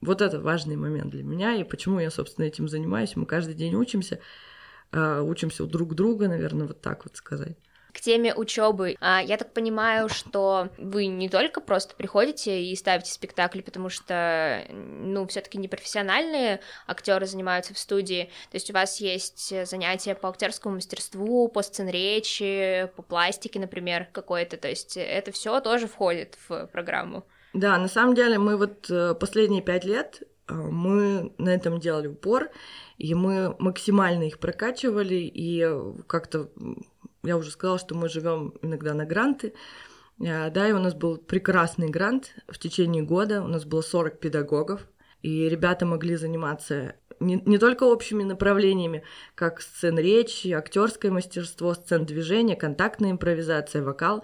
Вот 0.01 0.21
это 0.21 0.41
важный 0.41 0.75
момент 0.75 1.11
для 1.11 1.23
меня, 1.23 1.55
и 1.55 1.63
почему 1.63 1.99
я, 1.99 2.11
собственно, 2.11 2.45
этим 2.45 2.67
занимаюсь. 2.67 3.15
Мы 3.15 3.25
каждый 3.25 3.55
день 3.55 3.75
учимся, 3.75 4.19
а, 4.91 5.21
учимся 5.21 5.63
у 5.63 5.67
друг 5.67 5.95
друга, 5.95 6.27
наверное, 6.27 6.67
вот 6.67 6.81
так 6.81 7.05
вот 7.05 7.15
сказать 7.15 7.57
к 7.93 8.01
теме 8.01 8.33
учебы. 8.33 8.95
А, 8.99 9.21
я 9.21 9.37
так 9.37 9.53
понимаю, 9.53 10.09
что 10.09 10.69
вы 10.77 11.05
не 11.05 11.29
только 11.29 11.61
просто 11.61 11.95
приходите 11.95 12.63
и 12.63 12.75
ставите 12.75 13.11
спектакли, 13.11 13.61
потому 13.61 13.89
что, 13.89 14.65
ну, 14.69 15.27
все-таки 15.27 15.57
не 15.59 15.67
профессиональные 15.67 16.59
актеры 16.87 17.25
занимаются 17.27 17.73
в 17.73 17.77
студии. 17.77 18.31
То 18.49 18.55
есть 18.55 18.69
у 18.71 18.73
вас 18.73 18.99
есть 18.99 19.53
занятия 19.67 20.15
по 20.15 20.29
актерскому 20.29 20.75
мастерству, 20.75 21.47
по 21.47 21.61
сценречи, 21.61 22.89
по 22.95 23.03
пластике, 23.03 23.59
например, 23.59 24.07
какой-то. 24.11 24.57
То 24.57 24.67
есть 24.67 24.97
это 24.97 25.31
все 25.31 25.59
тоже 25.61 25.87
входит 25.87 26.37
в 26.47 26.67
программу. 26.67 27.23
Да, 27.53 27.77
на 27.77 27.87
самом 27.87 28.15
деле 28.15 28.39
мы 28.39 28.57
вот 28.57 28.89
э, 28.89 29.13
последние 29.13 29.61
пять 29.61 29.85
лет 29.85 30.23
э, 30.47 30.53
мы 30.53 31.33
на 31.37 31.49
этом 31.49 31.79
делали 31.79 32.07
упор, 32.07 32.49
и 32.97 33.13
мы 33.13 33.55
максимально 33.59 34.23
их 34.23 34.39
прокачивали, 34.39 35.31
и 35.31 35.63
как-то 36.07 36.49
я 37.23 37.37
уже 37.37 37.51
сказала, 37.51 37.79
что 37.79 37.95
мы 37.95 38.09
живем 38.09 38.53
иногда 38.61 38.93
на 38.93 39.05
гранты. 39.05 39.53
Э, 40.19 40.49
да, 40.49 40.67
и 40.67 40.73
у 40.73 40.79
нас 40.79 40.93
был 40.93 41.17
прекрасный 41.17 41.89
грант 41.89 42.35
в 42.47 42.59
течение 42.59 43.03
года. 43.03 43.41
У 43.41 43.47
нас 43.47 43.65
было 43.65 43.81
40 43.81 44.19
педагогов, 44.19 44.81
и 45.21 45.47
ребята 45.49 45.85
могли 45.85 46.15
заниматься 46.15 46.95
не, 47.19 47.41
не 47.45 47.57
только 47.57 47.83
общими 47.83 48.23
направлениями, 48.23 49.03
как 49.35 49.61
сцен 49.61 49.97
речи, 49.97 50.49
актерское 50.49 51.11
мастерство, 51.11 51.73
сцен 51.73 52.05
движения, 52.05 52.55
контактная 52.55 53.11
импровизация, 53.11 53.83
вокал, 53.83 54.23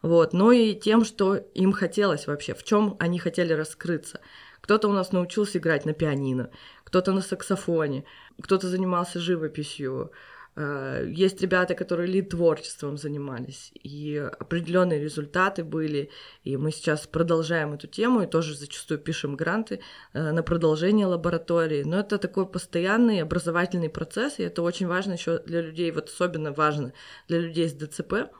вот, 0.00 0.32
но 0.32 0.52
и 0.52 0.74
тем, 0.74 1.04
что 1.04 1.36
им 1.36 1.72
хотелось 1.72 2.26
вообще, 2.26 2.54
в 2.54 2.62
чем 2.62 2.96
они 2.98 3.18
хотели 3.18 3.52
раскрыться. 3.52 4.20
Кто-то 4.60 4.88
у 4.88 4.92
нас 4.92 5.12
научился 5.12 5.58
играть 5.58 5.84
на 5.84 5.92
пианино, 5.92 6.50
кто-то 6.84 7.12
на 7.12 7.20
саксофоне, 7.20 8.04
кто-то 8.40 8.68
занимался 8.68 9.18
живописью, 9.18 10.12
есть 10.56 11.40
ребята, 11.40 11.74
которые 11.74 12.08
лид-творчеством 12.08 12.98
занимались, 12.98 13.70
и 13.74 14.16
определенные 14.16 15.00
результаты 15.00 15.62
были, 15.62 16.10
и 16.42 16.56
мы 16.56 16.72
сейчас 16.72 17.06
продолжаем 17.06 17.74
эту 17.74 17.86
тему, 17.86 18.22
и 18.22 18.26
тоже 18.26 18.56
зачастую 18.56 18.98
пишем 18.98 19.36
гранты 19.36 19.80
э, 20.12 20.32
на 20.32 20.42
продолжение 20.42 21.06
лаборатории. 21.06 21.84
Но 21.84 22.00
это 22.00 22.18
такой 22.18 22.46
постоянный 22.46 23.22
образовательный 23.22 23.88
процесс, 23.88 24.38
и 24.38 24.42
это 24.42 24.62
очень 24.62 24.88
важно 24.88 25.12
еще 25.12 25.38
для 25.38 25.60
людей, 25.60 25.92
вот 25.92 26.08
особенно 26.08 26.52
важно 26.52 26.92
для 27.28 27.38
людей 27.38 27.68
с 27.68 27.74
ДЦП, 27.74 28.30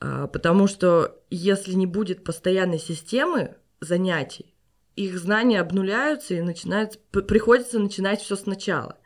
э, 0.00 0.28
потому 0.32 0.68
что 0.68 1.20
если 1.30 1.72
не 1.72 1.86
будет 1.86 2.22
постоянной 2.22 2.78
системы 2.78 3.56
занятий, 3.80 4.54
их 4.94 5.18
знания 5.18 5.60
обнуляются 5.60 6.34
и 6.34 6.40
начинают, 6.40 6.98
приходится 7.10 7.78
начинать 7.78 8.20
все 8.20 8.36
сначала. 8.36 8.96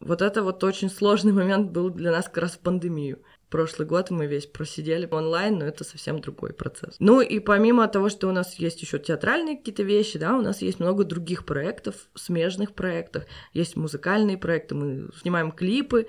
Вот 0.00 0.22
это 0.22 0.42
вот 0.42 0.62
очень 0.62 0.90
сложный 0.90 1.32
момент 1.32 1.70
был 1.70 1.90
для 1.90 2.10
нас 2.10 2.26
как 2.26 2.38
раз 2.38 2.52
в 2.52 2.58
пандемию. 2.58 3.22
Прошлый 3.48 3.86
год 3.86 4.10
мы 4.10 4.26
весь 4.26 4.46
просидели 4.46 5.08
онлайн, 5.10 5.58
но 5.58 5.64
это 5.64 5.84
совсем 5.84 6.20
другой 6.20 6.52
процесс. 6.52 6.96
Ну 6.98 7.20
и 7.20 7.38
помимо 7.38 7.86
того, 7.86 8.08
что 8.08 8.28
у 8.28 8.32
нас 8.32 8.54
есть 8.56 8.82
еще 8.82 8.98
театральные 8.98 9.56
какие-то 9.56 9.84
вещи, 9.84 10.18
да, 10.18 10.36
у 10.36 10.42
нас 10.42 10.62
есть 10.62 10.80
много 10.80 11.04
других 11.04 11.46
проектов, 11.46 11.94
смежных 12.14 12.74
проектов, 12.74 13.24
есть 13.52 13.76
музыкальные 13.76 14.36
проекты, 14.36 14.74
мы 14.74 15.10
снимаем 15.20 15.52
клипы, 15.52 16.08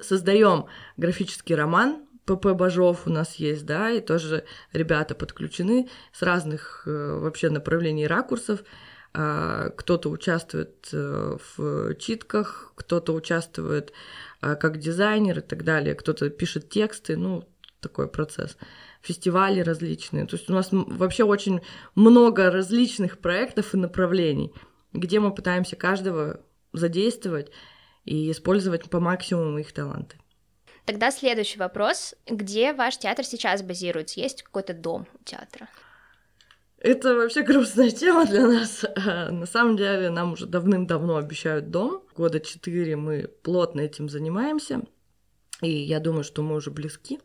создаем 0.00 0.66
графический 0.96 1.54
роман, 1.54 2.04
ПП 2.24 2.46
Бажов 2.52 3.06
у 3.06 3.10
нас 3.10 3.36
есть, 3.36 3.66
да, 3.66 3.90
и 3.90 4.00
тоже 4.00 4.44
ребята 4.72 5.14
подключены 5.14 5.88
с 6.12 6.22
разных 6.22 6.82
э, 6.86 7.18
вообще 7.18 7.50
направлений 7.50 8.06
ракурсов. 8.06 8.64
А, 9.14 9.68
кто-то 9.70 10.08
участвует 10.08 10.88
э, 10.92 11.36
в 11.56 11.94
читках, 11.96 12.72
кто-то 12.76 13.12
участвует 13.12 13.92
а, 14.40 14.54
как 14.54 14.78
дизайнер 14.78 15.40
и 15.40 15.42
так 15.42 15.64
далее, 15.64 15.94
кто-то 15.94 16.30
пишет 16.30 16.70
тексты, 16.70 17.18
ну, 17.18 17.46
такой 17.80 18.08
процесс. 18.08 18.56
Фестивали 19.02 19.60
различные. 19.60 20.26
То 20.26 20.36
есть 20.36 20.48
у 20.48 20.54
нас 20.54 20.68
вообще 20.70 21.24
очень 21.24 21.60
много 21.94 22.50
различных 22.50 23.18
проектов 23.18 23.74
и 23.74 23.76
направлений, 23.76 24.54
где 24.94 25.20
мы 25.20 25.34
пытаемся 25.34 25.76
каждого 25.76 26.40
задействовать 26.72 27.50
и 28.04 28.30
использовать 28.30 28.88
по 28.88 28.98
максимуму 28.98 29.58
их 29.58 29.72
таланты. 29.72 30.16
Тогда 30.86 31.10
следующий 31.10 31.58
вопрос. 31.58 32.14
Где 32.26 32.72
ваш 32.72 32.96
театр 32.98 33.24
сейчас 33.24 33.62
базируется? 33.62 34.20
Есть 34.20 34.42
какой-то 34.42 34.72
дом 34.72 35.06
театра? 35.24 35.68
Это 36.82 37.14
вообще 37.14 37.42
грустная 37.42 37.90
тема 37.90 38.26
для 38.26 38.44
нас. 38.44 38.84
На 38.96 39.46
самом 39.46 39.76
деле 39.76 40.10
нам 40.10 40.32
уже 40.32 40.46
давным-давно 40.46 41.14
обещают 41.14 41.70
дом. 41.70 42.02
Года 42.16 42.40
четыре 42.40 42.96
мы 42.96 43.30
плотно 43.44 43.82
этим 43.82 44.08
занимаемся. 44.08 44.82
И 45.60 45.70
я 45.70 46.00
думаю, 46.00 46.24
что 46.24 46.42
мы 46.42 46.56
уже 46.56 46.72
близки 46.72 47.20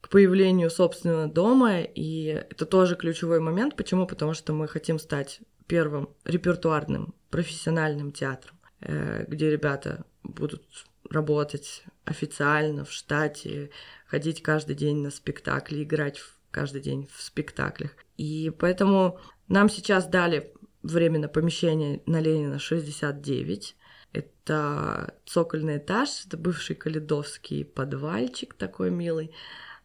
к 0.00 0.08
появлению 0.08 0.70
собственного 0.70 1.26
дома. 1.26 1.80
И 1.80 2.26
это 2.26 2.66
тоже 2.66 2.94
ключевой 2.94 3.40
момент. 3.40 3.74
Почему? 3.74 4.06
Потому 4.06 4.32
что 4.32 4.52
мы 4.52 4.68
хотим 4.68 5.00
стать 5.00 5.40
первым 5.66 6.10
репертуарным 6.24 7.16
профессиональным 7.30 8.12
театром, 8.12 8.56
э, 8.80 9.24
где 9.26 9.50
ребята 9.50 10.04
будут 10.22 10.62
работать 11.10 11.82
официально 12.04 12.84
в 12.84 12.92
штате, 12.92 13.70
ходить 14.06 14.40
каждый 14.40 14.76
день 14.76 14.98
на 14.98 15.10
спектакли, 15.10 15.82
играть 15.82 16.20
каждый 16.56 16.80
день 16.80 17.06
в 17.14 17.22
спектаклях. 17.22 17.90
И 18.16 18.50
поэтому 18.58 19.20
нам 19.46 19.68
сейчас 19.68 20.06
дали 20.06 20.54
временно 20.82 21.28
помещение 21.28 22.00
на 22.06 22.18
Ленина 22.18 22.58
69. 22.58 23.76
Это 24.14 25.14
цокольный 25.26 25.76
этаж, 25.76 26.08
это 26.26 26.38
бывший 26.38 26.74
калидовский 26.74 27.66
подвальчик 27.66 28.54
такой 28.54 28.90
милый. 28.90 29.34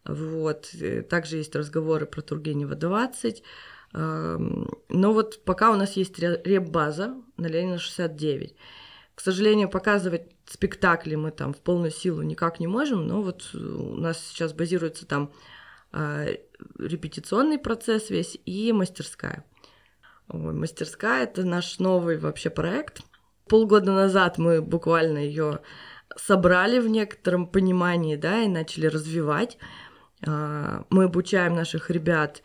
Вот. 0.06 0.70
Также 1.10 1.36
есть 1.36 1.54
разговоры 1.54 2.06
про 2.06 2.22
Тургенева 2.22 2.74
20. 2.74 3.42
Но 3.92 4.66
вот 4.88 5.44
пока 5.44 5.72
у 5.72 5.76
нас 5.76 5.92
есть 5.92 6.18
реп-база 6.18 7.14
на 7.36 7.48
Ленина 7.48 7.78
69. 7.78 8.56
К 9.14 9.20
сожалению, 9.20 9.68
показывать 9.68 10.22
спектакли 10.46 11.16
мы 11.16 11.32
там 11.32 11.52
в 11.52 11.58
полную 11.58 11.90
силу 11.90 12.22
никак 12.22 12.60
не 12.60 12.66
можем, 12.66 13.06
но 13.06 13.20
вот 13.20 13.54
у 13.54 13.96
нас 13.96 14.18
сейчас 14.18 14.54
базируется 14.54 15.06
там 15.06 15.30
а, 15.92 16.26
репетиционный 16.78 17.58
процесс 17.58 18.10
весь 18.10 18.38
и 18.44 18.72
мастерская. 18.72 19.44
Ой, 20.28 20.52
мастерская 20.52 21.24
это 21.24 21.44
наш 21.44 21.78
новый 21.78 22.18
вообще 22.18 22.50
проект. 22.50 23.02
Полгода 23.48 23.92
назад 23.92 24.38
мы 24.38 24.62
буквально 24.62 25.18
ее 25.18 25.60
собрали 26.16 26.78
в 26.78 26.88
некотором 26.88 27.46
понимании, 27.46 28.16
да, 28.16 28.42
и 28.42 28.48
начали 28.48 28.86
развивать. 28.86 29.58
А, 30.26 30.84
мы 30.90 31.04
обучаем 31.04 31.54
наших 31.54 31.90
ребят 31.90 32.42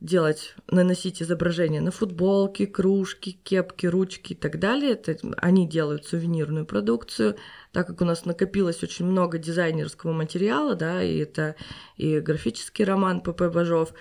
делать, 0.00 0.54
наносить 0.70 1.22
изображения 1.22 1.80
на 1.80 1.90
футболки, 1.90 2.64
кружки, 2.64 3.38
кепки, 3.44 3.86
ручки 3.86 4.32
и 4.32 4.36
так 4.36 4.58
далее. 4.58 4.92
Это, 4.92 5.16
они 5.36 5.68
делают 5.68 6.06
сувенирную 6.06 6.64
продукцию, 6.64 7.36
так 7.72 7.86
как 7.86 8.00
у 8.00 8.04
нас 8.04 8.24
накопилось 8.24 8.82
очень 8.82 9.04
много 9.04 9.38
дизайнерского 9.38 10.12
материала, 10.12 10.74
да, 10.74 11.02
и 11.02 11.18
это 11.18 11.54
и 11.96 12.20
графический 12.20 12.84
роман 12.84 13.20
П.П. 13.20 13.50
Бажов, 13.50 13.92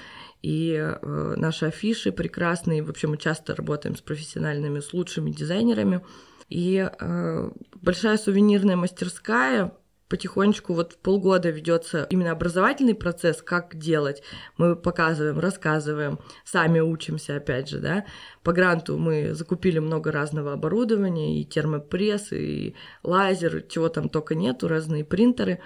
и 0.42 0.74
э, 0.74 1.34
наши 1.36 1.66
афиши 1.66 2.14
прекрасные. 2.14 2.82
Вообще 2.82 3.08
мы 3.08 3.18
часто 3.18 3.56
работаем 3.56 3.98
с 3.98 4.02
профессиональными, 4.02 4.80
с 4.80 4.94
лучшими 4.94 5.32
дизайнерами. 5.32 6.02
И 6.48 6.90
э, 6.90 7.52
большая 7.76 8.18
сувенирная 8.18 8.78
мастерская 8.78 9.74
потихонечку 10.10 10.74
вот 10.74 10.98
полгода 10.98 11.50
ведется 11.50 12.08
именно 12.10 12.32
образовательный 12.32 12.96
процесс, 12.96 13.42
как 13.42 13.78
делать. 13.78 14.24
Мы 14.58 14.76
показываем, 14.76 15.40
рассказываем, 15.40 16.20
сами 16.44 16.80
учимся, 16.80 17.38
опять 17.38 17.70
же, 17.70 17.80
да. 17.80 18.06
По 18.44 18.52
гранту 18.52 18.98
мы 18.98 19.34
закупили 19.34 19.80
много 19.80 20.12
разного 20.12 20.54
оборудования, 20.54 21.40
и 21.40 21.46
термопресс, 21.46 22.32
и 22.32 22.76
лазер, 23.04 23.62
чего 23.62 23.88
там 23.90 24.10
только 24.10 24.36
нету, 24.36 24.68
разные 24.68 25.06
принтеры. 25.06 25.60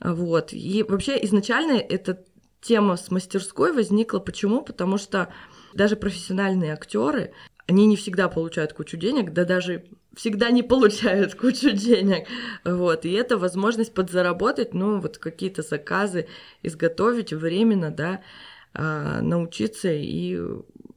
Вот. 0.00 0.52
И 0.52 0.84
вообще 0.86 1.18
изначально 1.24 1.72
эта 1.72 2.22
тема 2.60 2.96
с 2.96 3.10
мастерской 3.10 3.72
возникла. 3.72 4.18
Почему? 4.18 4.62
Потому 4.62 4.98
что 4.98 5.32
даже 5.74 5.96
профессиональные 5.96 6.74
актеры, 6.74 7.32
они 7.66 7.86
не 7.86 7.96
всегда 7.96 8.28
получают 8.28 8.72
кучу 8.72 8.96
денег, 8.96 9.32
да 9.32 9.44
даже 9.44 9.84
всегда 10.18 10.50
не 10.50 10.62
получают 10.64 11.34
кучу 11.36 11.70
денег. 11.70 12.26
Вот. 12.64 13.04
И 13.04 13.12
это 13.12 13.38
возможность 13.38 13.94
подзаработать, 13.94 14.74
ну, 14.74 15.00
вот 15.00 15.18
какие-то 15.18 15.62
заказы 15.62 16.26
изготовить 16.62 17.32
временно, 17.32 17.90
да, 17.90 18.20
а, 18.74 19.22
научиться. 19.22 19.88
И 19.92 20.40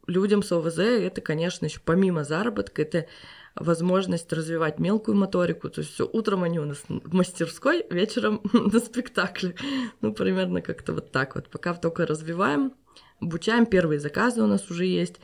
людям 0.08 0.42
с 0.42 0.52
ОВЗ 0.52 0.80
это, 0.80 1.22
конечно, 1.22 1.66
еще 1.66 1.80
помимо 1.86 2.24
заработка, 2.24 2.82
это 2.82 3.06
возможность 3.54 4.34
развивать 4.34 4.80
мелкую 4.80 5.16
моторику. 5.18 5.70
То 5.70 5.82
есть 5.82 5.94
все 5.94 6.10
утром 6.12 6.44
они 6.44 6.60
у 6.60 6.66
нас 6.66 6.84
в 6.88 7.14
мастерской, 7.14 7.86
вечером 7.92 8.42
на 8.54 8.80
спектакле. 8.80 9.54
Ну, 10.02 10.14
примерно 10.14 10.62
как-то 10.62 10.94
вот 10.94 11.12
так 11.12 11.36
вот. 11.36 11.48
Пока 11.48 11.76
только 11.76 12.08
развиваем, 12.08 12.74
обучаем, 13.20 13.68
первые 13.68 14.00
заказы 14.00 14.42
у 14.42 14.48
нас 14.48 14.72
уже 14.72 14.86
есть. 14.86 15.20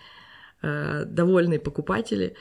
Э, 0.62 1.04
довольные 1.06 1.60
покупатели. 1.60 2.36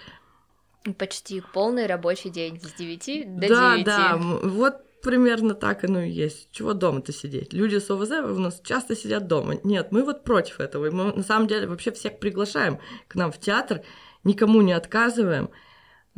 Почти 0.94 1.42
полный 1.52 1.86
рабочий 1.86 2.30
день 2.30 2.60
с 2.60 2.72
9 2.72 3.40
до 3.40 3.48
да, 3.48 3.72
9. 3.74 3.84
Да, 3.86 4.16
вот 4.16 4.76
примерно 5.02 5.54
так 5.54 5.84
оно 5.84 6.02
и 6.02 6.10
есть. 6.10 6.48
Чего 6.50 6.72
дома-то 6.72 7.12
сидеть? 7.12 7.52
Люди 7.52 7.76
с 7.76 7.90
ОВЗ 7.90 8.10
у 8.10 8.40
нас 8.40 8.60
часто 8.64 8.96
сидят 8.96 9.26
дома. 9.26 9.54
Нет, 9.62 9.92
мы 9.92 10.02
вот 10.04 10.24
против 10.24 10.60
этого. 10.60 10.86
И 10.86 10.90
мы 10.90 11.12
на 11.12 11.22
самом 11.22 11.46
деле 11.46 11.66
вообще 11.66 11.92
всех 11.92 12.18
приглашаем 12.18 12.80
к 13.08 13.14
нам 13.14 13.30
в 13.30 13.38
театр, 13.38 13.82
никому 14.24 14.62
не 14.62 14.72
отказываем. 14.72 15.50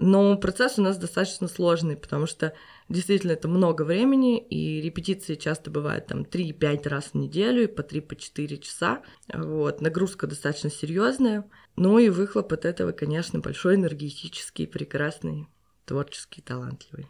Но 0.01 0.37
процесс 0.37 0.79
у 0.79 0.83
нас 0.83 0.97
достаточно 0.97 1.49
сложный, 1.49 1.97
потому 1.97 2.27
что 2.27 2.55
действительно 2.89 3.33
это 3.33 3.49
много 3.49 3.83
времени, 3.83 4.39
и 4.39 4.81
репетиции 4.81 5.35
часто 5.35 5.73
бывают 5.73 6.07
там 6.07 6.23
3-5 6.23 6.89
раз 6.89 7.07
в 7.07 7.15
неделю, 7.15 7.65
и 7.65 7.67
по 7.67 7.81
3-4 7.81 8.59
часа. 8.59 9.03
Вот. 9.35 9.81
Нагрузка 9.81 10.29
достаточно 10.29 10.71
серьезная. 10.71 11.45
Ну 11.81 12.01
и 12.01 12.09
выхлоп 12.09 12.53
от 12.53 12.65
этого, 12.65 12.91
конечно, 12.91 13.39
большой, 13.39 13.77
энергетический, 13.77 14.67
прекрасный, 14.67 15.47
творческий, 15.85 16.43
талантливый. 16.43 17.07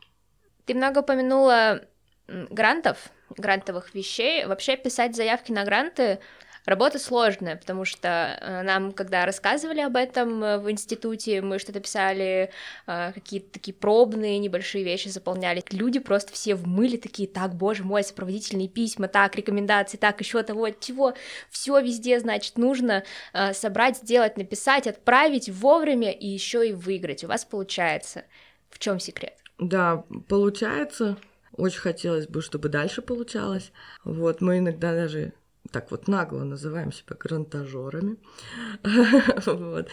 Ты 0.66 0.74
много 0.74 0.98
упомянула 0.98 1.86
грантов, 2.26 2.98
грантовых 3.30 3.94
вещей. 3.94 4.44
Вообще 4.44 4.76
писать 4.76 5.16
заявки 5.16 5.52
на 5.52 5.64
гранты 5.64 6.18
Работа 6.64 6.98
сложная, 6.98 7.56
потому 7.56 7.84
что 7.84 8.38
э, 8.40 8.62
нам, 8.62 8.92
когда 8.92 9.24
рассказывали 9.24 9.80
об 9.80 9.96
этом 9.96 10.42
э, 10.44 10.58
в 10.58 10.70
институте, 10.70 11.40
мы 11.40 11.58
что-то 11.58 11.80
писали, 11.80 12.50
э, 12.86 13.12
какие-то 13.12 13.52
такие 13.52 13.74
пробные 13.74 14.38
небольшие 14.38 14.84
вещи 14.84 15.08
заполняли. 15.08 15.62
Люди 15.70 15.98
просто 15.98 16.32
все 16.32 16.54
в 16.54 16.66
мыле 16.66 16.98
такие, 16.98 17.28
так, 17.28 17.54
боже 17.54 17.84
мой, 17.84 18.04
сопроводительные 18.04 18.68
письма, 18.68 19.08
так, 19.08 19.34
рекомендации, 19.36 19.96
так, 19.96 20.20
еще 20.20 20.42
того, 20.42 20.68
чего, 20.70 21.14
все 21.50 21.80
везде, 21.80 22.20
значит, 22.20 22.58
нужно 22.58 23.04
собрать, 23.52 23.96
сделать, 23.98 24.36
написать, 24.36 24.86
отправить 24.86 25.48
вовремя 25.48 26.10
и 26.10 26.26
еще 26.26 26.68
и 26.68 26.72
выиграть. 26.72 27.24
У 27.24 27.28
вас 27.28 27.44
получается. 27.44 28.24
В 28.70 28.78
чем 28.78 29.00
секрет? 29.00 29.34
Да, 29.58 30.04
получается. 30.28 31.16
Очень 31.52 31.80
хотелось 31.80 32.28
бы, 32.28 32.40
чтобы 32.40 32.68
дальше 32.68 33.02
получалось. 33.02 33.72
Вот, 34.04 34.40
мы 34.40 34.58
иногда 34.58 34.92
даже 34.92 35.32
так 35.70 35.90
вот 35.90 36.08
нагло 36.08 36.44
называем 36.44 36.92
себя 36.92 37.16
грантажерами. 37.18 38.16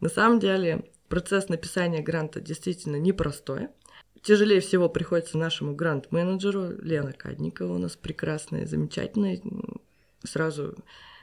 На 0.00 0.08
самом 0.08 0.38
деле 0.38 0.84
процесс 1.08 1.48
написания 1.48 2.02
гранта 2.02 2.40
действительно 2.40 2.96
непростой. 2.96 3.68
Тяжелее 4.22 4.60
всего 4.60 4.88
приходится 4.88 5.36
нашему 5.36 5.74
грант-менеджеру 5.74 6.72
Лена 6.80 7.12
Кадникова, 7.12 7.74
у 7.74 7.78
нас 7.78 7.94
прекрасная, 7.94 8.66
замечательная. 8.66 9.38
Сразу 10.24 10.74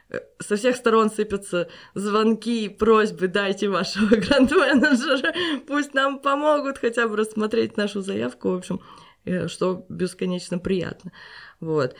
э, 0.09 0.19
со 0.37 0.55
всех 0.55 0.75
сторон 0.75 1.09
сыпятся 1.09 1.67
звонки, 1.95 2.69
просьбы, 2.69 3.27
дайте 3.27 3.69
вашего 3.69 4.15
грант-менеджера, 4.15 5.33
пусть 5.65 5.95
нам 5.95 6.19
помогут 6.19 6.77
хотя 6.77 7.07
бы 7.07 7.17
рассмотреть 7.17 7.75
нашу 7.75 8.01
заявку, 8.01 8.51
в 8.51 8.57
общем, 8.57 8.81
э, 9.25 9.47
что 9.47 9.83
бесконечно 9.89 10.59
приятно. 10.59 11.11
Вот. 11.59 11.95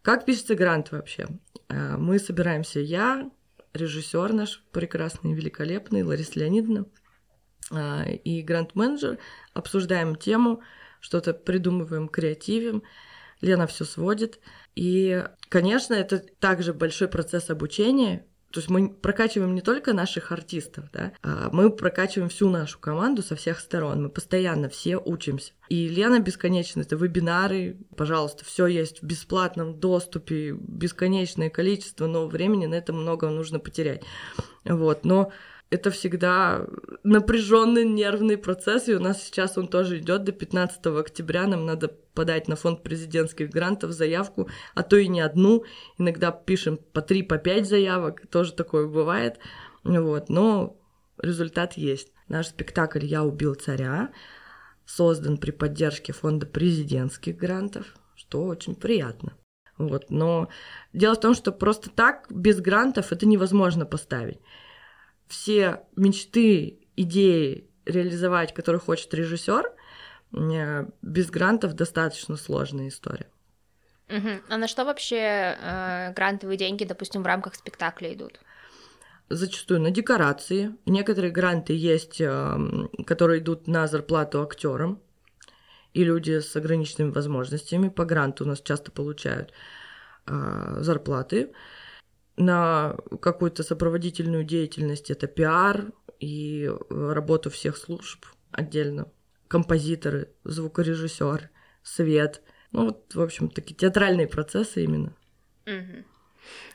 Как 0.00 0.24
пишется 0.24 0.54
грант 0.54 0.90
вообще? 0.90 1.26
Э, 1.68 1.96
мы 1.96 2.18
собираемся, 2.18 2.80
я, 2.80 3.30
режиссер 3.72 4.32
наш 4.32 4.62
прекрасный, 4.72 5.34
великолепный, 5.34 6.02
Лариса 6.02 6.40
Леонидовна, 6.40 6.86
э, 7.70 8.14
и 8.16 8.42
грант-менеджер, 8.42 9.18
обсуждаем 9.54 10.16
тему, 10.16 10.62
что-то 11.00 11.34
придумываем, 11.34 12.08
креативим. 12.08 12.82
Лена 13.40 13.66
все 13.66 13.84
сводит. 13.84 14.40
И, 14.74 15.24
конечно, 15.48 15.94
это 15.94 16.18
также 16.18 16.72
большой 16.72 17.08
процесс 17.08 17.50
обучения, 17.50 18.26
то 18.50 18.60
есть 18.60 18.70
мы 18.70 18.88
прокачиваем 18.88 19.54
не 19.54 19.60
только 19.60 19.92
наших 19.92 20.32
артистов, 20.32 20.86
да, 20.92 21.12
а 21.22 21.50
мы 21.52 21.70
прокачиваем 21.70 22.30
всю 22.30 22.48
нашу 22.48 22.78
команду 22.78 23.22
со 23.22 23.36
всех 23.36 23.60
сторон. 23.60 24.04
Мы 24.04 24.08
постоянно 24.08 24.68
все 24.68 24.96
учимся. 24.96 25.52
И 25.68 25.88
Лена 25.88 26.20
бесконечно, 26.20 26.80
это 26.80 26.96
вебинары, 26.96 27.76
пожалуйста, 27.96 28.44
все 28.44 28.66
есть 28.66 29.02
в 29.02 29.04
бесплатном 29.04 29.78
доступе, 29.78 30.52
бесконечное 30.52 31.50
количество, 31.50 32.06
но 32.06 32.26
времени 32.26 32.66
на 32.66 32.74
это 32.76 32.92
много 32.92 33.28
нужно 33.28 33.58
потерять. 33.58 34.02
Вот, 34.64 35.04
но 35.04 35.32
это 35.68 35.90
всегда 35.90 36.66
напряженный 37.02 37.84
нервный 37.84 38.38
процесс, 38.38 38.88
и 38.88 38.94
у 38.94 39.00
нас 39.00 39.22
сейчас 39.22 39.58
он 39.58 39.66
тоже 39.66 39.98
идет 39.98 40.22
до 40.24 40.32
15 40.32 40.86
октября. 40.86 41.46
Нам 41.46 41.66
надо 41.66 41.88
подать 41.88 42.46
на 42.46 42.54
фонд 42.54 42.82
президентских 42.82 43.50
грантов 43.50 43.90
заявку, 43.90 44.48
а 44.74 44.82
то 44.82 44.96
и 44.96 45.08
не 45.08 45.20
одну. 45.20 45.64
Иногда 45.98 46.30
пишем 46.30 46.78
по 46.92 47.02
3, 47.02 47.24
по 47.24 47.38
5 47.38 47.68
заявок, 47.68 48.26
тоже 48.28 48.52
такое 48.52 48.86
бывает. 48.86 49.38
Вот, 49.82 50.28
но 50.28 50.76
результат 51.20 51.74
есть. 51.74 52.12
Наш 52.28 52.48
спектакль 52.48 53.04
«Я 53.04 53.24
убил 53.24 53.54
царя» 53.54 54.12
создан 54.84 55.36
при 55.36 55.50
поддержке 55.50 56.12
фонда 56.12 56.46
президентских 56.46 57.36
грантов, 57.36 57.86
что 58.14 58.44
очень 58.44 58.76
приятно. 58.76 59.36
Вот, 59.78 60.10
но 60.10 60.48
дело 60.92 61.16
в 61.16 61.20
том, 61.20 61.34
что 61.34 61.50
просто 61.50 61.90
так, 61.90 62.26
без 62.30 62.60
грантов, 62.60 63.12
это 63.12 63.26
невозможно 63.26 63.84
поставить 63.84 64.38
все 65.28 65.82
мечты, 65.96 66.78
идеи 66.96 67.68
реализовать, 67.84 68.54
которые 68.54 68.80
хочет 68.80 69.12
режиссер, 69.14 69.72
э, 70.32 70.86
без 71.02 71.30
грантов 71.30 71.74
достаточно 71.74 72.36
сложная 72.36 72.88
история. 72.88 73.28
Угу. 74.08 74.28
А 74.48 74.56
на 74.56 74.68
что 74.68 74.84
вообще 74.84 75.16
э, 75.60 76.12
грантовые 76.14 76.56
деньги, 76.56 76.84
допустим, 76.84 77.22
в 77.22 77.26
рамках 77.26 77.54
спектакля 77.54 78.12
идут? 78.12 78.40
Зачастую 79.28 79.80
на 79.80 79.90
декорации. 79.90 80.76
Некоторые 80.86 81.32
гранты 81.32 81.72
есть, 81.72 82.20
э, 82.20 82.58
которые 83.04 83.40
идут 83.40 83.66
на 83.66 83.88
зарплату 83.88 84.42
актерам, 84.42 85.00
и 85.92 86.04
люди 86.04 86.40
с 86.40 86.54
ограниченными 86.54 87.10
возможностями 87.10 87.88
по 87.88 88.04
гранту 88.04 88.44
у 88.44 88.46
нас 88.46 88.60
часто 88.60 88.92
получают 88.92 89.52
э, 90.26 90.76
зарплаты. 90.80 91.52
На 92.36 92.96
какую-то 93.20 93.62
сопроводительную 93.62 94.44
деятельность, 94.44 95.10
это 95.10 95.26
пиар 95.26 95.92
и 96.20 96.70
работу 96.90 97.50
всех 97.50 97.76
служб 97.76 98.26
отдельно. 98.50 99.10
Композиторы, 99.48 100.30
звукорежиссер, 100.44 101.50
свет. 101.82 102.42
Ну 102.72 102.86
вот, 102.86 103.14
в 103.14 103.20
общем, 103.20 103.48
такие 103.48 103.74
театральные 103.74 104.26
процессы 104.26 104.84
именно. 104.84 105.14
Угу. 105.66 106.04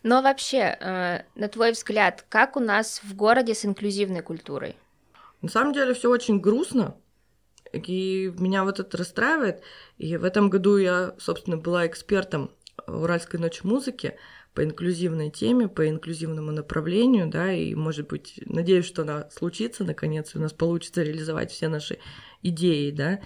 Но 0.04 0.22
вообще, 0.22 0.78
э, 0.80 1.24
на 1.36 1.48
твой 1.48 1.72
взгляд, 1.72 2.26
как 2.30 2.56
у 2.56 2.60
нас 2.60 3.02
в 3.04 3.16
городе 3.16 3.54
с 3.54 3.66
инклюзивной 3.66 4.22
культурой? 4.22 4.76
На 5.42 5.50
самом 5.50 5.74
деле 5.74 5.94
все 5.94 6.10
очень 6.10 6.40
грустно, 6.40 6.96
и 7.72 8.34
меня 8.38 8.64
вот 8.64 8.80
это 8.80 8.98
расстраивает. 8.98 9.62
И 9.98 10.18
в 10.18 10.24
этом 10.24 10.50
году 10.50 10.78
я, 10.78 11.16
собственно, 11.20 11.58
была 11.58 11.88
экспертом 11.88 12.52
Уральской 12.88 13.40
ночи 13.40 13.62
музыки 13.64 14.18
по 14.54 14.64
инклюзивной 14.64 15.30
теме, 15.30 15.68
по 15.68 15.88
инклюзивному 15.88 16.52
направлению, 16.52 17.28
да, 17.28 17.54
и, 17.54 17.74
может 17.74 18.08
быть, 18.08 18.40
надеюсь, 18.46 18.86
что 18.86 19.04
она 19.04 19.30
случится 19.30 19.84
наконец, 19.84 20.36
и 20.36 20.38
у 20.38 20.42
нас 20.42 20.54
получится 20.54 21.04
реализовать 21.04 21.52
все 21.52 21.70
наши 21.70 22.00
идеи, 22.42 22.92
да. 22.92 23.22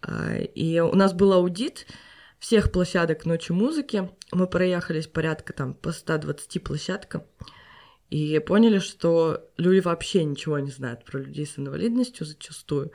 А, 0.00 0.36
и 0.36 0.78
у 0.78 0.94
нас 0.94 1.12
был 1.12 1.32
аудит 1.32 1.86
всех 2.38 2.70
площадок 2.70 3.24
ночи 3.24 3.52
музыки. 3.52 4.10
Мы 4.30 4.46
проехались 4.46 5.06
порядка 5.06 5.52
там 5.52 5.74
по 5.74 5.92
120 5.92 6.62
площадкам. 6.62 7.24
И 8.10 8.38
поняли, 8.38 8.78
что 8.78 9.48
люди 9.56 9.80
вообще 9.80 10.24
ничего 10.24 10.58
не 10.58 10.70
знают 10.70 11.04
про 11.04 11.18
людей 11.18 11.46
с 11.46 11.58
инвалидностью 11.58 12.26
зачастую. 12.26 12.92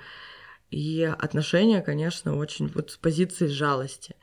И 0.70 1.04
отношения, 1.04 1.82
конечно, 1.82 2.38
очень 2.38 2.68
вот 2.68 2.92
с 2.92 2.98
позиции 2.98 3.48
жалости. 3.48 4.16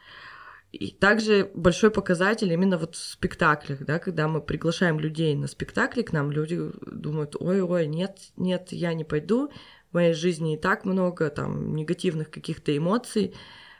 И 0.77 0.91
также 0.91 1.51
большой 1.55 1.91
показатель 1.91 2.53
именно 2.53 2.77
вот 2.77 2.97
в 2.97 2.99
спектаклях, 2.99 3.85
да, 3.85 3.99
когда 3.99 4.29
мы 4.29 4.43
приглашаем 4.43 5.01
людей 5.01 5.35
на 5.35 5.47
спектакли 5.47 6.03
к 6.03 6.13
нам, 6.13 6.31
люди 6.31 6.61
думают, 6.83 7.35
ой-ой, 7.41 7.87
нет, 7.87 8.19
нет, 8.37 8.73
я 8.73 8.93
не 8.93 9.05
пойду, 9.05 9.51
в 9.91 9.95
моей 9.95 10.13
жизни 10.13 10.55
и 10.55 10.59
так 10.59 10.85
много 10.85 11.31
там 11.31 11.75
негативных 11.75 12.31
каких-то 12.31 12.77
эмоций, 12.77 13.35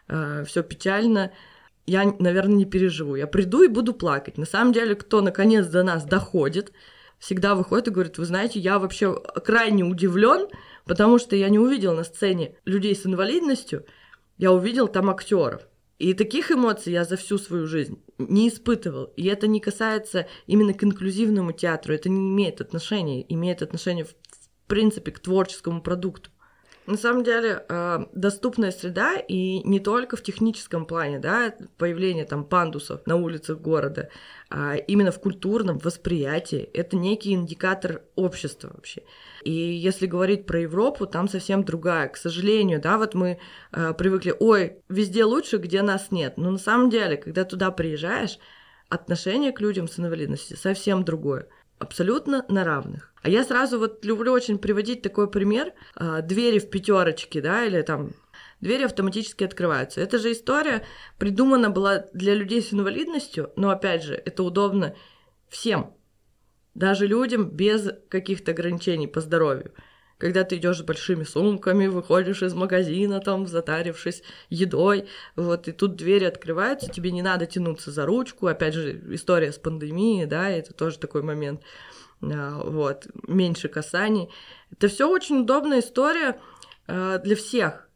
э, 0.09 0.45
все 0.47 0.63
печально, 0.63 1.33
я, 1.87 2.05
наверное, 2.19 2.57
не 2.57 2.65
переживу, 2.65 3.15
я 3.15 3.27
приду 3.27 3.63
и 3.63 3.69
буду 3.69 3.93
плакать. 3.93 4.39
На 4.39 4.47
самом 4.47 4.73
деле, 4.73 4.95
кто 4.95 5.21
наконец 5.21 5.67
до 5.67 5.83
нас 5.83 6.05
доходит, 6.05 6.73
всегда 7.19 7.55
выходит 7.55 7.89
и 7.89 7.91
говорит, 7.91 8.17
вы 8.17 8.25
знаете, 8.25 8.59
я 8.59 8.79
вообще 8.79 9.15
крайне 9.45 9.85
удивлен, 9.85 10.49
потому 10.87 11.19
что 11.19 11.37
я 11.37 11.51
не 11.51 11.59
увидел 11.59 11.95
на 11.95 12.05
сцене 12.05 12.57
людей 12.65 12.97
с 12.97 13.05
инвалидностью, 13.05 13.85
я 14.39 14.51
увидел 14.51 14.89
там 14.89 15.11
актеров. 15.11 15.63
И 15.99 16.13
таких 16.13 16.51
эмоций 16.51 16.93
я 16.93 17.05
за 17.05 17.17
всю 17.17 17.39
свою 17.39 17.67
жизнь 17.67 18.03
не 18.19 18.49
испытывал. 18.49 19.05
И 19.17 19.25
это 19.27 19.47
не 19.47 19.61
касается 19.61 20.27
именно 20.47 20.75
к 20.75 20.85
инклюзивному 20.85 21.53
театру, 21.53 21.95
это 21.95 22.09
не 22.09 22.29
имеет 22.29 22.61
отношения, 22.61 23.25
имеет 23.33 23.63
отношение 23.63 24.05
в, 24.05 24.15
принципе 24.67 25.13
к 25.13 25.21
творческому 25.21 25.81
продукту. 25.81 26.31
На 26.87 26.97
самом 26.97 27.25
деле, 27.25 27.65
э, 27.69 28.07
доступная 28.13 28.71
среда, 28.71 29.17
и 29.17 29.61
не 29.69 29.81
только 29.81 30.17
в 30.17 30.23
техническом 30.23 30.87
плане, 30.87 31.19
да, 31.19 31.53
появление 31.79 32.25
там 32.25 32.45
пандусов 32.45 33.05
на 33.07 33.17
улицах 33.17 33.59
города, 33.59 34.09
а 34.51 34.77
именно 34.77 35.11
в 35.11 35.19
культурном 35.19 35.79
восприятии, 35.79 36.71
это 36.73 36.97
некий 36.97 37.33
индикатор 37.33 38.03
общества 38.15 38.71
вообще. 38.73 39.03
И 39.43 39.51
если 39.51 40.07
говорить 40.07 40.47
про 40.47 40.61
Европу, 40.61 41.07
там 41.07 41.29
совсем 41.29 41.65
другая. 41.65 42.09
К 42.09 42.17
сожалению, 42.17 42.81
да, 42.81 42.99
вот 42.99 43.15
мы 43.15 43.41
э, 43.73 43.95
привыкли, 43.95 44.35
ой, 44.39 44.77
везде 44.89 45.25
лучше, 45.25 45.57
где 45.57 45.83
нас 45.83 46.13
нет. 46.13 46.35
Но 46.37 46.53
на 46.53 46.59
самом 46.59 46.89
деле, 46.89 47.17
когда 47.17 47.45
туда 47.45 47.73
приезжаешь, 47.73 48.39
отношение 48.89 49.51
к 49.51 49.61
людям 49.61 49.89
с 49.89 49.99
инвалидностью 49.99 50.57
совсем 50.57 51.05
другое 51.05 51.49
абсолютно 51.79 52.45
на 52.49 52.65
равных. 52.65 53.13
А 53.23 53.29
я 53.29 53.45
сразу 53.45 53.79
вот 53.79 54.05
люблю 54.05 54.33
очень 54.33 54.59
приводить 54.59 55.03
такой 55.03 55.31
пример. 55.31 55.73
А, 55.95 56.23
двери 56.23 56.59
в 56.59 56.71
пятерочке, 56.71 57.41
да, 57.41 57.65
или 57.65 57.83
там 57.83 58.13
двери 58.61 58.85
автоматически 58.85 59.45
открываются. 59.45 60.01
Эта 60.01 60.19
же 60.19 60.33
история 60.33 60.85
придумана 61.19 61.71
была 61.71 62.05
для 62.13 62.35
людей 62.35 62.63
с 62.63 62.73
инвалидностью, 62.73 63.53
но 63.57 63.71
опять 63.71 64.05
же, 64.05 64.15
это 64.15 64.43
удобно 64.43 64.95
всем, 65.49 65.95
даже 66.75 67.07
людям 67.07 67.51
без 67.51 67.91
каких-то 68.09 68.53
ограничений 68.53 69.07
по 69.07 69.21
здоровью. 69.21 69.73
Когда 70.19 70.45
ты 70.45 70.57
идешь 70.57 70.79
с 70.79 70.83
большими 70.83 71.25
сумками, 71.25 71.89
выходишь 71.89 72.43
из 72.43 72.55
магазина, 72.55 73.21
там, 73.21 73.47
затарившись 73.47 74.23
едой, 74.49 75.09
вот, 75.37 75.69
и 75.69 75.73
тут 75.73 75.97
двери 75.97 76.25
открываются, 76.25 76.91
тебе 76.91 77.11
не 77.11 77.21
надо 77.21 77.45
тянуться 77.45 77.91
за 77.91 78.07
ручку, 78.07 78.47
опять 78.47 78.75
же, 78.75 79.03
история 79.15 79.53
с 79.53 79.59
пандемией, 79.59 80.27
да, 80.27 80.49
это 80.49 80.73
тоже 80.73 80.99
такой 80.99 81.23
момент, 81.23 81.61
а, 82.23 82.63
вот, 82.65 83.07
меньше 83.29 83.69
касаний. 83.69 84.31
Это 84.73 84.89
все 84.89 85.07
очень 85.07 85.41
удобная 85.41 85.81
история 85.81 86.41
а, 86.87 87.19
для 87.19 87.37
всех. 87.37 87.89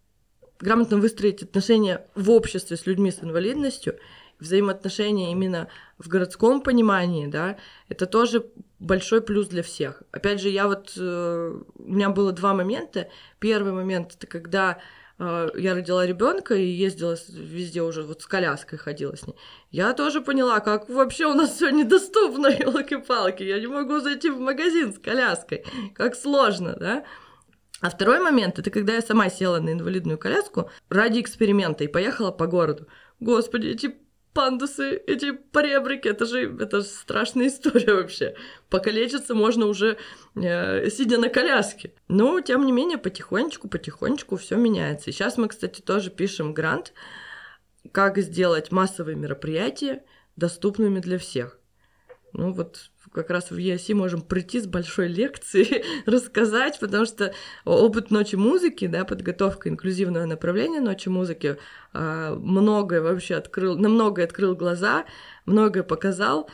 Грамотно 0.58 0.98
выстроить 0.98 1.42
отношения 1.42 2.06
в 2.14 2.30
обществе 2.30 2.76
с 2.76 2.84
людьми 2.84 3.10
с 3.10 3.22
инвалидностью– 3.22 3.96
взаимоотношения 4.40 5.32
именно 5.32 5.68
в 5.98 6.08
городском 6.08 6.62
понимании, 6.62 7.26
да, 7.26 7.56
это 7.88 8.06
тоже 8.06 8.46
большой 8.78 9.20
плюс 9.20 9.48
для 9.48 9.62
всех. 9.62 10.02
Опять 10.10 10.40
же, 10.40 10.48
я 10.48 10.66
вот, 10.66 10.94
э, 10.96 11.60
у 11.74 11.92
меня 11.92 12.10
было 12.10 12.32
два 12.32 12.54
момента. 12.54 13.08
Первый 13.38 13.72
момент 13.72 14.14
это 14.16 14.26
когда 14.26 14.78
э, 15.18 15.50
я 15.56 15.74
родила 15.74 16.06
ребенка 16.06 16.54
и 16.54 16.64
ездила 16.64 17.16
везде 17.28 17.82
уже 17.82 18.02
вот 18.02 18.22
с 18.22 18.26
коляской 18.26 18.78
ходила 18.78 19.14
с 19.14 19.26
ней. 19.26 19.36
Я 19.70 19.92
тоже 19.92 20.22
поняла, 20.22 20.60
как 20.60 20.88
вообще 20.88 21.26
у 21.26 21.34
нас 21.34 21.54
все 21.54 21.70
недоступно, 21.70 22.46
елки-палки. 22.58 23.42
Я 23.42 23.60
не 23.60 23.66
могу 23.66 24.00
зайти 24.00 24.30
в 24.30 24.40
магазин 24.40 24.94
с 24.94 24.98
коляской. 24.98 25.64
Как 25.94 26.14
сложно, 26.16 26.74
да? 26.80 27.04
А 27.82 27.88
второй 27.88 28.20
момент, 28.20 28.58
это 28.58 28.70
когда 28.70 28.94
я 28.94 29.00
сама 29.00 29.30
села 29.30 29.58
на 29.58 29.72
инвалидную 29.72 30.18
коляску 30.18 30.70
ради 30.90 31.20
эксперимента 31.20 31.84
и 31.84 31.88
поехала 31.88 32.30
по 32.30 32.46
городу. 32.46 32.86
Господи, 33.20 33.68
эти 33.68 33.98
пандусы, 34.32 34.96
эти 35.06 35.32
поребрики, 35.32 36.08
это 36.08 36.24
же, 36.24 36.56
это 36.60 36.80
же 36.80 36.86
страшная 36.86 37.48
история 37.48 37.94
вообще. 37.94 38.34
Покалечиться 38.68 39.34
можно 39.34 39.66
уже 39.66 39.98
э, 40.36 40.90
сидя 40.90 41.18
на 41.18 41.28
коляске. 41.28 41.92
Но, 42.08 42.40
тем 42.40 42.64
не 42.64 42.72
менее, 42.72 42.98
потихонечку, 42.98 43.68
потихонечку 43.68 44.36
все 44.36 44.56
меняется. 44.56 45.10
И 45.10 45.12
сейчас 45.12 45.36
мы, 45.36 45.48
кстати, 45.48 45.80
тоже 45.80 46.10
пишем 46.10 46.54
грант, 46.54 46.92
как 47.92 48.18
сделать 48.18 48.70
массовые 48.70 49.16
мероприятия 49.16 50.04
доступными 50.36 51.00
для 51.00 51.18
всех. 51.18 51.58
Ну 52.32 52.52
вот 52.52 52.90
как 53.12 53.30
раз 53.30 53.50
в 53.50 53.56
ESC 53.56 53.94
можем 53.94 54.22
прийти 54.22 54.60
с 54.60 54.66
большой 54.66 55.08
лекцией, 55.08 55.84
рассказать, 56.06 56.78
потому 56.78 57.04
что 57.06 57.32
опыт 57.64 58.10
ночи 58.10 58.36
музыки, 58.36 58.86
да, 58.86 59.04
подготовка 59.04 59.68
инклюзивного 59.68 60.26
направления 60.26 60.80
ночи 60.80 61.08
музыки 61.08 61.58
а, 61.92 62.34
многое 62.34 63.00
вообще 63.00 63.34
открыл, 63.34 63.76
на 63.76 63.88
многое 63.88 64.24
открыл 64.24 64.54
глаза, 64.54 65.06
многое 65.44 65.82
показал, 65.82 66.48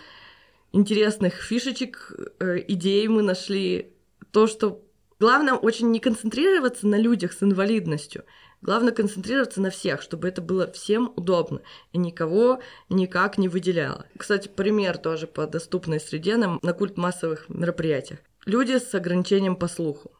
интересных 0.73 1.35
фишечек, 1.35 2.13
э, 2.41 2.59
идей 2.69 3.07
мы 3.09 3.23
нашли, 3.23 3.93
то, 4.31 4.47
что 4.47 4.83
главное 5.19 5.55
очень 5.55 5.91
не 5.91 6.01
концентрироваться 6.01 6.87
на 6.87 6.99
людях 6.99 7.33
с 7.33 7.43
инвалидностью, 7.43 8.25
Главное 8.63 8.93
концентрироваться 8.93 9.61
на 9.61 9.71
всех, 9.71 10.03
чтобы 10.03 10.29
это 10.29 10.41
было 10.43 10.71
всем 10.73 11.13
удобно 11.15 11.61
и 11.93 11.99
никого 11.99 12.61
никак 12.89 13.39
не 13.39 13.49
выделяло. 13.49 14.07
Кстати, 14.17 14.49
пример 14.49 14.99
тоже 14.99 15.27
по 15.27 15.47
доступной 15.47 16.01
среде 16.01 16.37
на, 16.37 16.59
на 16.63 16.73
культ 16.73 16.97
массовых 16.97 17.49
мероприятиях. 17.49 18.21
Люди 18.45 18.79
с 18.79 18.95
ограничением 18.95 19.57
по 19.57 19.69
слуху. 19.69 20.11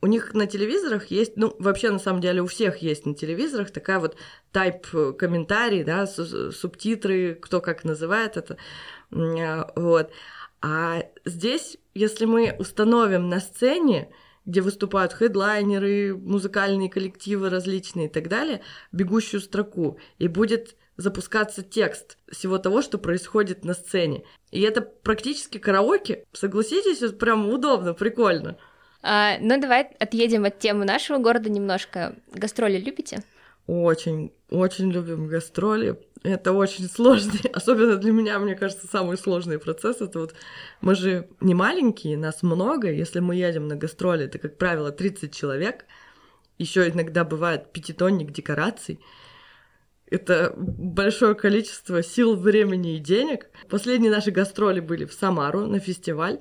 У 0.00 0.06
них 0.06 0.32
на 0.32 0.46
телевизорах 0.46 1.06
есть, 1.06 1.36
ну, 1.36 1.56
вообще, 1.58 1.90
на 1.90 1.98
самом 1.98 2.20
деле, 2.20 2.40
у 2.40 2.46
всех 2.46 2.78
есть 2.78 3.04
на 3.04 3.14
телевизорах 3.14 3.72
такая 3.72 3.98
вот 3.98 4.16
тайп 4.52 4.86
комментарий, 5.18 5.82
да, 5.82 6.06
субтитры, 6.06 7.34
кто 7.34 7.60
как 7.60 7.82
называет 7.82 8.36
это, 8.36 8.58
а, 9.10 9.72
вот. 9.74 10.10
А 10.60 11.02
здесь, 11.24 11.78
если 11.94 12.26
мы 12.26 12.54
установим 12.58 13.28
на 13.28 13.40
сцене 13.40 14.12
где 14.48 14.62
выступают 14.62 15.12
хедлайнеры, 15.12 16.16
музыкальные 16.16 16.88
коллективы 16.88 17.50
различные 17.50 18.06
и 18.06 18.10
так 18.10 18.28
далее, 18.28 18.62
бегущую 18.92 19.42
строку, 19.42 19.98
и 20.18 20.26
будет 20.26 20.74
запускаться 20.96 21.62
текст 21.62 22.16
всего 22.32 22.58
того, 22.58 22.80
что 22.80 22.96
происходит 22.96 23.64
на 23.64 23.74
сцене. 23.74 24.24
И 24.50 24.62
это 24.62 24.80
практически 24.80 25.58
караоке. 25.58 26.24
Согласитесь, 26.32 27.02
это 27.02 27.14
прям 27.14 27.48
удобно, 27.48 27.92
прикольно. 27.92 28.56
А, 29.02 29.36
ну, 29.38 29.60
давай 29.60 29.82
отъедем 30.00 30.46
от 30.46 30.58
темы 30.58 30.86
нашего 30.86 31.18
города 31.18 31.50
немножко. 31.50 32.16
Гастроли 32.32 32.78
любите? 32.78 33.22
Очень, 33.66 34.32
очень 34.48 34.90
любим 34.90 35.28
гастроли. 35.28 36.00
Это 36.22 36.52
очень 36.52 36.88
сложный, 36.88 37.40
особенно 37.52 37.96
для 37.96 38.12
меня, 38.12 38.38
мне 38.38 38.54
кажется, 38.54 38.86
самый 38.86 39.16
сложный 39.16 39.58
процесс. 39.58 40.00
Это 40.00 40.20
вот 40.20 40.34
мы 40.80 40.94
же 40.94 41.28
не 41.40 41.54
маленькие, 41.54 42.16
нас 42.16 42.42
много. 42.42 42.90
Если 42.90 43.20
мы 43.20 43.36
едем 43.36 43.68
на 43.68 43.76
гастроли, 43.76 44.26
это, 44.26 44.38
как 44.38 44.56
правило, 44.56 44.90
30 44.90 45.34
человек. 45.34 45.84
Еще 46.58 46.88
иногда 46.88 47.24
бывает 47.24 47.72
пятитонник 47.72 48.32
декораций. 48.32 48.98
это 50.10 50.52
большое 50.56 51.34
количество 51.34 52.02
сил, 52.02 52.34
времени 52.34 52.96
и 52.96 53.00
денег. 53.00 53.50
Последние 53.68 54.10
наши 54.10 54.30
гастроли 54.32 54.80
были 54.80 55.04
в 55.04 55.12
Самару 55.12 55.66
на 55.66 55.78
фестиваль, 55.78 56.40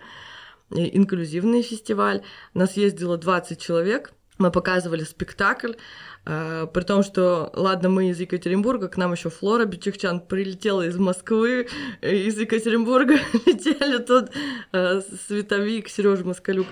инклюзивный 0.72 1.62
фестиваль. 1.62 2.24
Нас 2.54 2.78
ездило 2.78 3.18
20 3.18 3.62
человек. 3.62 4.14
Мы 4.38 4.52
показывали 4.52 5.04
спектакль, 5.04 5.74
э, 6.26 6.68
при 6.72 6.84
том, 6.84 7.04
что, 7.04 7.52
ладно, 7.56 7.90
мы 7.90 8.10
из 8.10 8.20
Екатеринбурга, 8.20 8.88
к 8.88 8.98
нам 8.98 9.14
еще 9.14 9.30
Флора 9.30 9.66
Бичевчан 9.66 10.20
прилетела 10.20 10.84
из 10.84 10.98
Москвы, 10.98 11.68
из 12.02 12.38
Екатеринбурга 12.38 13.16
летели 13.46 13.98
тут 13.98 14.30
э, 14.74 15.02
Световик, 15.28 15.90
Сережа 15.90 16.24
Москалюк. 16.24 16.68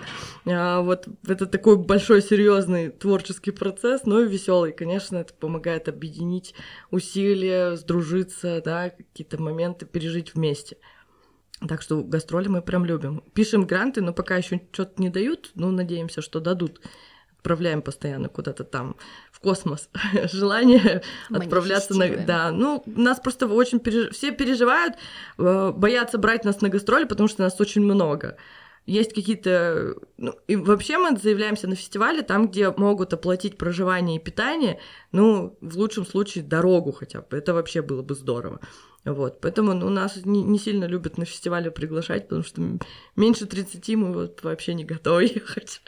А 0.46 0.82
вот 0.82 1.08
это 1.28 1.48
такой 1.48 1.78
большой, 1.78 2.22
серьезный 2.22 2.90
творческий 2.90 3.52
процесс, 3.52 4.06
но 4.06 4.22
и 4.22 4.28
веселый. 4.28 4.72
Конечно, 4.72 5.18
это 5.18 5.34
помогает 5.34 5.88
объединить 5.88 6.54
усилия, 6.92 7.76
сдружиться, 7.78 8.62
да, 8.64 8.92
какие-то 8.92 9.42
моменты 9.42 9.88
пережить 9.88 10.36
вместе. 10.36 10.78
Так 11.68 11.82
что 11.82 12.04
гастроли 12.04 12.48
мы 12.48 12.62
прям 12.62 12.86
любим. 12.86 13.24
Пишем 13.34 13.66
гранты, 13.66 14.02
но 14.02 14.14
пока 14.14 14.36
еще 14.36 14.62
что-то 14.72 15.02
не 15.02 15.10
дают, 15.10 15.52
но 15.56 15.72
надеемся, 15.72 16.22
что 16.22 16.40
дадут 16.40 16.82
отправляем 17.46 17.84
постоянно 17.84 18.28
куда-то 18.28 18.64
там 18.64 18.96
в 19.32 19.40
космос 19.40 19.90
желание 20.34 21.04
отправляться 21.30 21.94
на... 21.94 22.10
Да, 22.26 22.52
ну, 22.52 22.84
нас 22.88 23.20
просто 23.20 23.48
очень 23.48 23.80
переж... 23.80 24.10
все 24.16 24.32
переживают, 24.32 24.96
э, 25.38 25.72
боятся 25.76 26.18
брать 26.18 26.44
нас 26.44 26.62
на 26.62 26.70
гастроли, 26.70 27.06
потому 27.06 27.30
что 27.30 27.44
нас 27.44 27.62
очень 27.62 27.82
много. 27.82 28.38
Есть 28.88 29.14
какие-то... 29.14 29.96
Ну, 30.18 30.34
и 30.48 30.56
вообще 30.56 30.98
мы 30.98 31.18
заявляемся 31.18 31.68
на 31.68 31.76
фестивале 31.76 32.24
там, 32.24 32.48
где 32.48 32.72
могут 32.72 33.14
оплатить 33.14 33.58
проживание 33.58 34.18
и 34.18 34.24
питание, 34.24 34.80
ну, 35.12 35.56
в 35.62 35.78
лучшем 35.78 36.06
случае 36.06 36.44
дорогу 36.44 36.92
хотя 36.92 37.22
бы. 37.22 37.38
Это 37.38 37.54
вообще 37.54 37.84
было 37.84 38.02
бы 38.02 38.16
здорово. 38.16 38.60
Вот, 39.04 39.40
поэтому 39.40 39.74
ну, 39.76 39.90
нас 39.90 40.18
не, 40.26 40.42
не 40.42 40.58
сильно 40.58 40.86
любят 40.86 41.20
на 41.20 41.26
фестивале 41.26 41.70
приглашать, 41.70 42.24
потому 42.28 42.44
что 42.44 42.62
меньше 43.16 43.46
30 43.46 43.90
мы 43.98 44.14
вот 44.14 44.44
вообще 44.44 44.74
не 44.74 44.84
готовы 44.84 45.24
ехать. 45.36 45.82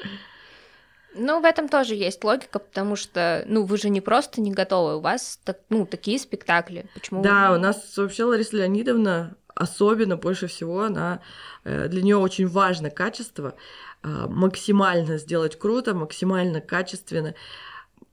Ну, 1.16 1.42
в 1.42 1.46
этом 1.46 1.68
тоже 1.68 1.96
есть 1.96 2.24
логика, 2.24 2.60
потому 2.60 2.96
что, 2.96 3.44
ну, 3.48 3.64
вы 3.64 3.78
же 3.78 3.90
не 3.90 4.02
просто 4.02 4.42
не 4.42 4.52
готовы, 4.52 4.98
у 4.98 5.00
вас, 5.00 5.40
так, 5.44 5.60
ну, 5.70 5.86
такие 5.86 6.20
спектакли. 6.20 6.86
Почему? 6.94 7.24
Да, 7.24 7.54
у 7.54 7.58
нас 7.58 7.98
вообще 7.98 8.24
Лариса 8.24 8.58
Леонидовна 8.58 9.36
особенно 9.58 10.18
больше 10.18 10.48
всего 10.48 10.84
она 10.84 11.22
э, 11.64 11.88
для 11.88 12.02
нее 12.02 12.18
очень 12.18 12.48
важно 12.48 12.90
качество 12.90 13.56
э, 14.04 14.08
максимально 14.08 15.18
сделать 15.18 15.58
круто, 15.58 15.94
максимально 15.94 16.62
качественно. 16.62 17.34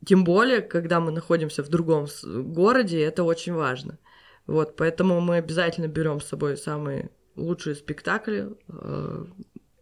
Тем 0.04 0.24
более, 0.24 0.61
когда 0.61 1.00
мы 1.00 1.11
находимся 1.12 1.62
в 1.62 1.68
другом 1.68 2.07
городе, 2.24 3.02
это 3.02 3.24
очень 3.24 3.54
важно. 3.54 3.98
Вот, 4.46 4.76
поэтому 4.76 5.20
мы 5.20 5.37
обязательно 5.37 5.88
берем 5.88 6.20
с 6.20 6.26
собой 6.26 6.57
самые 6.57 7.11
лучшие 7.37 7.74
спектакли, 7.74 8.48
э, 8.68 9.24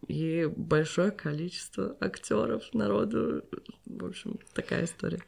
и 0.07 0.45
большое 0.55 1.11
количество 1.11 1.95
актеров, 1.99 2.63
народу. 2.73 3.43
В 3.85 4.05
общем, 4.05 4.39
такая 4.53 4.85
история. 4.85 5.21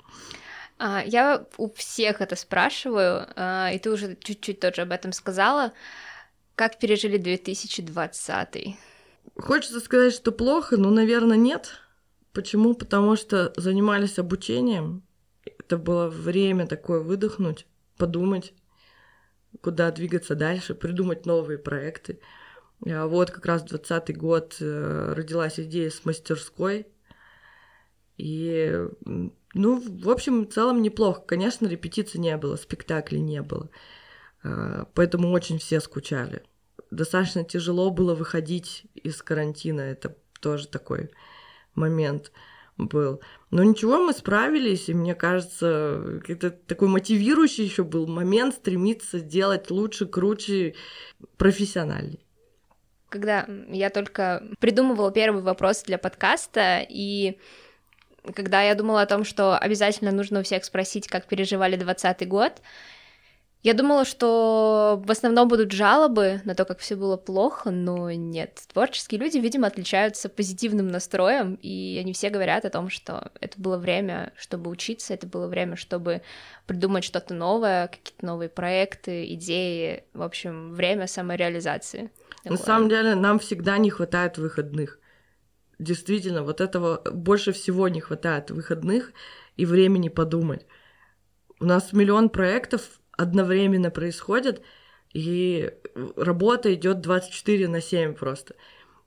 А, 0.77 1.03
я 1.05 1.45
у 1.57 1.69
всех 1.71 2.21
это 2.21 2.35
спрашиваю, 2.35 3.27
а, 3.35 3.71
и 3.71 3.79
ты 3.79 3.89
уже 3.91 4.17
чуть-чуть 4.21 4.59
тоже 4.59 4.81
об 4.81 4.91
этом 4.91 5.11
сказала. 5.11 5.73
Как 6.55 6.79
пережили 6.79 7.17
2020? 7.17 8.75
Хочется 9.37 9.79
сказать, 9.79 10.13
что 10.13 10.31
плохо, 10.31 10.77
но, 10.77 10.89
наверное, 10.89 11.37
нет. 11.37 11.81
Почему? 12.33 12.73
Потому 12.73 13.15
что 13.15 13.53
занимались 13.57 14.19
обучением. 14.19 15.03
Это 15.45 15.77
было 15.77 16.09
время 16.09 16.67
такое 16.67 16.99
выдохнуть, 16.99 17.65
подумать, 17.97 18.53
куда 19.61 19.91
двигаться 19.91 20.35
дальше, 20.35 20.75
придумать 20.75 21.25
новые 21.25 21.57
проекты. 21.57 22.19
А 22.87 23.07
вот 23.07 23.31
как 23.31 23.45
раз 23.45 23.63
20 23.63 24.15
год 24.17 24.57
э, 24.59 25.13
родилась 25.15 25.59
идея 25.59 25.89
с 25.89 26.05
мастерской. 26.05 26.87
И, 28.17 28.87
ну, 29.53 29.83
в 29.83 30.09
общем, 30.09 30.45
в 30.45 30.53
целом 30.53 30.81
неплохо. 30.81 31.21
Конечно, 31.21 31.67
репетиций 31.67 32.19
не 32.19 32.37
было, 32.37 32.55
спектаклей 32.55 33.21
не 33.21 33.41
было. 33.41 33.69
А, 34.43 34.87
поэтому 34.93 35.31
очень 35.31 35.57
все 35.57 35.79
скучали. 35.81 36.43
Достаточно 36.91 37.43
тяжело 37.43 37.89
было 37.89 38.13
выходить 38.13 38.85
из 38.93 39.21
карантина. 39.21 39.81
Это 39.81 40.15
тоже 40.39 40.67
такой 40.67 41.09
момент 41.73 42.31
был. 42.77 43.19
Но 43.49 43.63
ничего, 43.63 43.97
мы 43.97 44.13
справились, 44.13 44.89
и 44.89 44.93
мне 44.93 45.15
кажется, 45.15 46.21
это 46.27 46.51
такой 46.51 46.87
мотивирующий 46.87 47.65
еще 47.65 47.83
был 47.83 48.05
момент 48.05 48.55
стремиться 48.55 49.19
делать 49.19 49.71
лучше, 49.71 50.05
круче, 50.05 50.75
профессиональней 51.37 52.24
когда 53.15 53.45
я 53.69 53.89
только 53.89 54.43
придумывала 54.59 55.09
первый 55.09 55.41
вопрос 55.41 55.83
для 55.83 55.97
подкаста, 55.97 56.85
и 56.87 57.39
когда 58.35 58.61
я 58.61 58.75
думала 58.75 59.03
о 59.03 59.05
том, 59.05 59.23
что 59.23 59.57
обязательно 59.57 60.11
нужно 60.11 60.41
у 60.41 60.43
всех 60.43 60.65
спросить, 60.65 61.07
как 61.07 61.25
переживали 61.25 61.77
2020 61.77 62.27
год, 62.27 62.61
я 63.65 63.73
думала, 63.73 64.05
что 64.05 65.01
в 65.03 65.09
основном 65.09 65.47
будут 65.47 65.71
жалобы 65.71 66.39
на 66.45 66.53
то, 66.53 66.65
как 66.65 66.77
все 66.77 66.95
было 66.95 67.17
плохо, 67.17 67.71
но 67.71 68.11
нет. 68.11 68.61
Творческие 68.71 69.19
люди, 69.19 69.39
видимо, 69.39 69.65
отличаются 69.65 70.29
позитивным 70.29 70.87
настроем, 70.87 71.57
и 71.63 71.97
они 71.99 72.13
все 72.13 72.29
говорят 72.29 72.65
о 72.65 72.69
том, 72.69 72.91
что 72.91 73.31
это 73.41 73.59
было 73.59 73.79
время, 73.79 74.33
чтобы 74.37 74.69
учиться, 74.69 75.15
это 75.15 75.25
было 75.25 75.47
время, 75.47 75.77
чтобы 75.77 76.21
придумать 76.67 77.03
что-то 77.03 77.33
новое, 77.33 77.87
какие-то 77.87 78.23
новые 78.23 78.49
проекты, 78.49 79.33
идеи, 79.33 80.03
в 80.13 80.21
общем, 80.21 80.71
время 80.75 81.07
самореализации. 81.07 82.11
Такое. 82.43 82.59
На 82.59 82.63
самом 82.63 82.87
деле 82.87 83.15
нам 83.15 83.39
всегда 83.39 83.79
не 83.79 83.89
хватает 83.89 84.37
выходных. 84.37 84.99
Действительно, 85.79 86.43
вот 86.43 86.61
этого 86.61 87.01
больше 87.11 87.51
всего 87.51 87.87
не 87.87 87.99
хватает 87.99 88.51
выходных 88.51 89.11
и 89.57 89.65
времени 89.65 90.09
подумать. 90.09 90.67
У 91.59 91.65
нас 91.65 91.93
миллион 91.93 92.29
проектов 92.29 92.99
одновременно 93.17 93.91
происходит, 93.91 94.61
и 95.13 95.71
работа 96.15 96.73
идет 96.73 97.01
24 97.01 97.67
на 97.67 97.81
7 97.81 98.13
просто. 98.13 98.55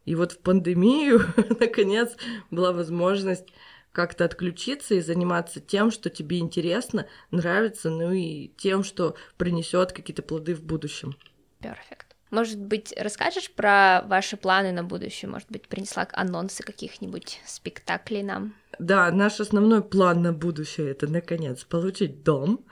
И 0.05 0.14
вот 0.14 0.33
в 0.33 0.38
пандемию, 0.38 1.21
наконец, 1.61 2.16
была 2.51 2.73
возможность 2.73 3.49
как-то 3.92 4.25
отключиться 4.25 4.94
и 4.94 5.01
заниматься 5.01 5.61
тем, 5.61 5.90
что 5.90 6.09
тебе 6.09 6.38
интересно, 6.38 7.07
нравится, 7.31 7.90
ну 7.90 8.12
и 8.12 8.49
тем, 8.57 8.85
что 8.85 9.16
принесет 9.37 9.92
какие-то 9.92 10.23
плоды 10.23 10.55
в 10.55 10.62
будущем. 10.62 11.16
Перфект. 11.61 12.09
Может 12.31 12.59
быть, 12.59 12.94
расскажешь 12.97 13.51
про 13.51 14.03
ваши 14.07 14.37
планы 14.37 14.73
на 14.73 14.85
будущее? 14.85 15.31
Может 15.31 15.51
быть, 15.51 15.66
принесла 15.66 16.07
анонсы 16.12 16.62
каких-нибудь 16.62 17.40
спектаклей 17.47 18.23
нам? 18.23 18.55
Да, 18.79 19.11
наш 19.11 19.40
основной 19.40 19.83
план 19.83 20.23
на 20.23 20.33
будущее 20.33 20.90
это 20.90 21.07
наконец 21.07 21.64
получить 21.64 22.23
дом. 22.23 22.64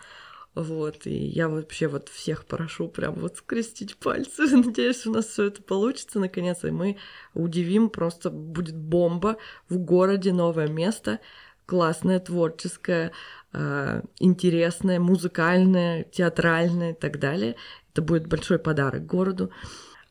Вот, 0.56 1.06
и 1.06 1.14
я 1.14 1.50
вообще 1.50 1.86
вот 1.86 2.08
всех 2.08 2.46
прошу 2.46 2.88
прям 2.88 3.16
вот 3.16 3.36
скрестить 3.36 3.94
пальцы. 3.98 4.46
Надеюсь, 4.56 5.04
у 5.04 5.12
нас 5.12 5.26
все 5.26 5.44
это 5.44 5.62
получится 5.62 6.18
наконец, 6.18 6.64
и 6.64 6.70
мы 6.70 6.96
удивим, 7.34 7.90
просто 7.90 8.30
будет 8.30 8.74
бомба 8.74 9.36
в 9.68 9.76
городе, 9.76 10.32
новое 10.32 10.68
место, 10.68 11.20
классное, 11.66 12.20
творческое, 12.20 13.12
э, 13.52 14.00
интересное, 14.18 14.98
музыкальное, 14.98 16.04
театральное 16.04 16.92
и 16.92 16.96
так 16.96 17.18
далее. 17.18 17.56
Это 17.92 18.00
будет 18.00 18.26
большой 18.26 18.58
подарок 18.58 19.04
городу. 19.04 19.50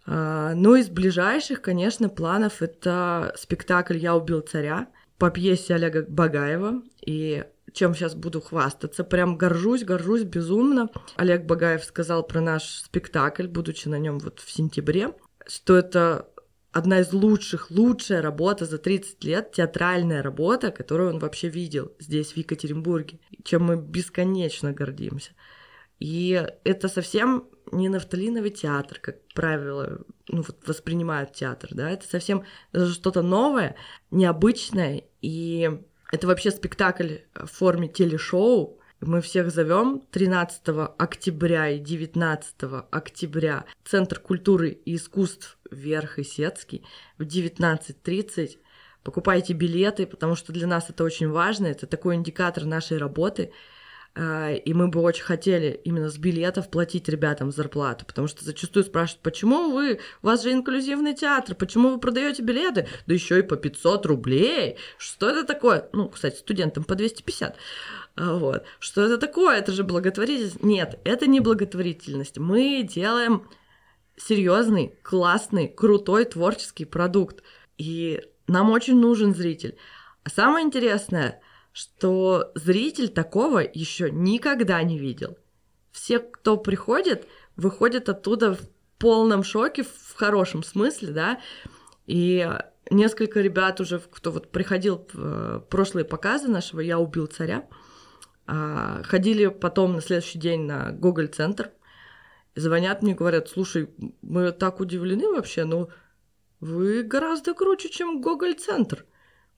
А, 0.06 0.54
ну, 0.54 0.76
из 0.76 0.90
ближайших, 0.90 1.64
конечно, 1.64 2.08
планов 2.08 2.62
это 2.62 3.34
спектакль 3.36 3.98
«Я 3.98 4.16
убил 4.16 4.42
царя» 4.42 4.90
по 5.18 5.32
пьесе 5.32 5.74
Олега 5.74 6.06
Багаева. 6.08 6.84
И 7.04 7.46
чем 7.76 7.94
сейчас 7.94 8.16
буду 8.16 8.42
хвастаться, 8.42 9.04
прям 9.04 9.38
горжусь, 9.38 9.84
горжусь 9.84 10.24
безумно. 10.24 10.90
Олег 11.18 11.46
Багаев 11.46 11.84
сказал 11.84 12.24
про 12.26 12.42
наш 12.42 12.64
спектакль, 12.64 13.48
будучи 13.48 13.88
на 13.88 14.00
нем 14.00 14.18
вот 14.20 14.40
в 14.40 14.50
сентябре, 14.50 15.14
что 15.46 15.78
это 15.78 16.28
одна 16.72 17.02
из 17.02 17.14
лучших, 17.14 17.72
лучшая 17.72 18.22
работа 18.22 18.66
за 18.66 18.78
30 18.78 19.24
лет, 19.24 19.52
театральная 19.52 20.24
работа, 20.24 20.72
которую 20.72 21.12
он 21.12 21.20
вообще 21.20 21.50
видел 21.50 21.94
здесь, 22.00 22.34
в 22.34 22.38
Екатеринбурге, 22.38 23.20
чем 23.44 23.64
мы 23.64 23.78
бесконечно 23.78 24.74
гордимся. 24.74 25.32
И 26.00 26.46
это 26.64 26.90
совсем 26.90 27.48
не 27.72 27.90
нафталиновый 27.90 28.52
театр, 28.52 29.00
как 29.00 29.18
правило, 29.34 30.02
ну, 30.28 30.42
вот 30.42 30.68
воспринимают 30.68 31.34
театр, 31.34 31.70
да, 31.74 31.90
это 31.90 32.08
совсем 32.08 32.44
что-то 32.74 33.22
новое, 33.22 33.76
необычное, 34.12 35.04
и 35.22 35.82
это 36.16 36.28
вообще 36.28 36.50
спектакль 36.50 37.18
в 37.34 37.48
форме 37.48 37.90
телешоу. 37.90 38.80
Мы 39.02 39.22
всех 39.22 39.52
зовем 39.52 40.02
13 40.12 40.62
октября 40.98 41.72
и 41.72 41.80
19 41.80 42.56
октября 42.90 43.66
Центр 43.84 44.20
культуры 44.20 44.70
и 44.70 44.96
искусств 44.96 45.58
Верх 45.70 46.18
Исетский 46.18 46.86
в 47.18 47.24
19.30. 47.24 48.58
Покупайте 49.04 49.52
билеты, 49.52 50.08
потому 50.08 50.36
что 50.36 50.54
для 50.54 50.68
нас 50.68 50.90
это 50.90 51.04
очень 51.04 51.30
важно, 51.30 51.68
это 51.68 51.86
такой 51.86 52.16
индикатор 52.16 52.64
нашей 52.64 52.98
работы– 52.98 53.52
и 54.18 54.74
мы 54.74 54.88
бы 54.88 55.02
очень 55.02 55.24
хотели 55.24 55.80
именно 55.84 56.10
с 56.10 56.18
билетов 56.18 56.70
платить 56.70 57.10
ребятам 57.10 57.52
зарплату, 57.52 58.06
потому 58.06 58.28
что 58.28 58.46
зачастую 58.46 58.86
спрашивают, 58.86 59.22
почему 59.22 59.72
вы, 59.72 60.00
у 60.22 60.28
вас 60.28 60.44
же 60.44 60.54
инклюзивный 60.54 61.14
театр, 61.14 61.54
почему 61.54 61.90
вы 61.90 62.00
продаете 62.00 62.42
билеты, 62.42 62.88
да 63.08 63.14
еще 63.14 63.40
и 63.40 63.42
по 63.42 63.58
500 63.58 64.06
рублей, 64.06 64.78
что 64.98 65.30
это 65.30 65.44
такое? 65.44 65.90
Ну, 65.92 66.08
кстати, 66.08 66.38
студентам 66.38 66.86
по 66.86 66.96
250. 66.96 67.58
А, 68.16 68.36
вот. 68.36 68.64
Что 68.80 69.04
это 69.04 69.18
такое? 69.18 69.58
Это 69.58 69.72
же 69.74 69.84
благотворительность. 69.84 70.64
Нет, 70.64 71.00
это 71.04 71.28
не 71.28 71.42
благотворительность. 71.42 72.38
Мы 72.38 72.84
делаем 72.84 73.48
серьезный, 74.16 74.98
классный, 75.04 75.68
крутой 75.68 76.26
творческий 76.26 76.86
продукт. 76.86 77.44
И 77.78 78.22
нам 78.48 78.70
очень 78.70 79.00
нужен 79.00 79.36
зритель. 79.36 79.78
А 80.24 80.30
самое 80.30 80.66
интересное, 80.66 81.42
что 81.76 82.54
зритель 82.56 83.10
такого 83.10 83.60
еще 83.60 84.10
никогда 84.10 84.82
не 84.82 84.98
видел. 84.98 85.38
Все, 85.92 86.20
кто 86.20 86.56
приходит, 86.56 87.28
выходят 87.58 88.08
оттуда 88.08 88.56
в 88.56 88.62
полном 88.98 89.44
шоке, 89.44 89.84
в 89.84 90.16
хорошем 90.16 90.64
смысле, 90.64 91.12
да, 91.12 91.42
и 92.08 92.50
несколько 92.90 93.42
ребят 93.42 93.82
уже, 93.82 94.00
кто 94.00 94.32
вот 94.32 94.52
приходил 94.52 95.06
в 95.12 95.20
э, 95.20 95.60
прошлые 95.70 96.06
показы 96.06 96.48
нашего 96.48 96.80
«Я 96.80 96.98
убил 96.98 97.26
царя», 97.26 97.68
а, 98.48 99.02
ходили 99.04 99.48
потом 99.48 99.96
на 99.96 100.02
следующий 100.02 100.40
день 100.40 100.62
на 100.62 100.92
Google 100.94 101.28
центр 101.28 101.72
звонят 102.56 103.02
мне, 103.02 103.16
говорят, 103.16 103.50
слушай, 103.50 103.90
мы 104.22 104.54
так 104.54 104.80
удивлены 104.80 105.28
вообще, 105.28 105.66
но 105.66 105.90
вы 106.62 107.04
гораздо 107.04 107.54
круче, 107.54 107.90
чем 107.90 108.22
Google 108.22 108.54
центр 108.54 109.06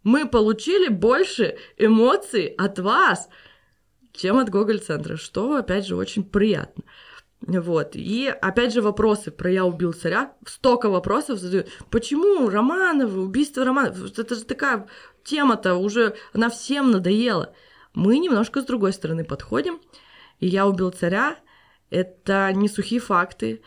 мы 0.08 0.26
получили 0.26 0.88
больше 0.88 1.58
эмоций 1.78 2.46
от 2.58 2.80
вас, 2.80 3.28
чем 4.13 4.38
от 4.38 4.50
Google 4.50 4.78
центра 4.78 5.17
что, 5.17 5.58
опять 5.58 5.86
же, 5.86 5.98
очень 5.98 6.24
приятно. 6.24 6.86
Вот. 7.41 7.91
И 7.93 8.28
опять 8.28 8.74
же 8.74 8.82
вопросы 8.82 9.32
про 9.32 9.52
«Я 9.52 9.65
убил 9.65 9.91
царя». 9.91 10.34
Столько 10.46 10.89
вопросов 10.89 11.39
задают. 11.39 11.67
Почему 11.91 12.50
Романовы, 12.50 13.22
убийство 13.22 13.65
Романовых? 13.65 14.17
Это 14.17 14.36
же 14.36 14.46
такая 14.46 14.88
тема-то 15.26 15.76
уже, 15.76 16.15
она 16.32 16.50
всем 16.50 16.89
надоела. 16.91 17.54
Мы 17.93 18.17
немножко 18.20 18.62
с 18.62 18.65
другой 18.65 18.93
стороны 18.93 19.26
подходим. 19.26 19.82
И 20.39 20.48
«Я 20.48 20.67
убил 20.67 20.91
царя»— 20.91 21.36
это 21.89 22.50
не 22.54 22.70
сухие 22.70 23.02
факты, 23.02 23.62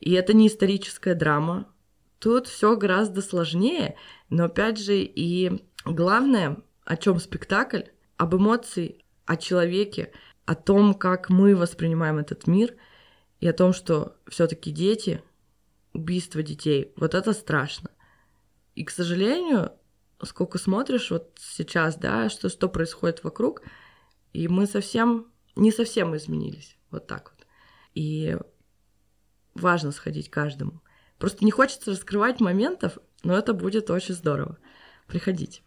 и 0.00 0.12
это 0.12 0.32
не 0.32 0.48
историческая 0.48 1.14
драма. 1.14 1.72
Тут 2.18 2.48
все 2.48 2.76
гораздо 2.76 3.22
сложнее, 3.22 3.94
но 4.28 4.46
опять 4.46 4.78
же 4.80 4.96
и 4.96 5.67
Главное, 5.84 6.58
о 6.84 6.96
чем 6.96 7.18
спектакль, 7.18 7.82
об 8.16 8.34
эмоции, 8.34 9.04
о 9.26 9.36
человеке, 9.36 10.12
о 10.44 10.54
том, 10.54 10.94
как 10.94 11.30
мы 11.30 11.54
воспринимаем 11.54 12.18
этот 12.18 12.46
мир, 12.46 12.74
и 13.40 13.46
о 13.46 13.52
том, 13.52 13.72
что 13.72 14.16
все-таки 14.26 14.70
дети, 14.70 15.22
убийство 15.92 16.42
детей, 16.42 16.92
вот 16.96 17.14
это 17.14 17.32
страшно. 17.32 17.90
И, 18.74 18.84
к 18.84 18.90
сожалению, 18.90 19.72
сколько 20.22 20.58
смотришь 20.58 21.10
вот 21.10 21.38
сейчас, 21.38 21.96
да, 21.96 22.28
что, 22.28 22.48
что 22.48 22.68
происходит 22.68 23.22
вокруг, 23.24 23.62
и 24.32 24.48
мы 24.48 24.66
совсем, 24.66 25.26
не 25.56 25.70
совсем 25.70 26.16
изменились, 26.16 26.76
вот 26.90 27.06
так 27.06 27.32
вот. 27.34 27.46
И 27.94 28.36
важно 29.54 29.92
сходить 29.92 30.30
каждому. 30.30 30.82
Просто 31.18 31.44
не 31.44 31.50
хочется 31.50 31.90
раскрывать 31.90 32.40
моментов, 32.40 32.98
но 33.22 33.36
это 33.36 33.52
будет 33.52 33.90
очень 33.90 34.14
здорово. 34.14 34.58
Приходите. 35.06 35.62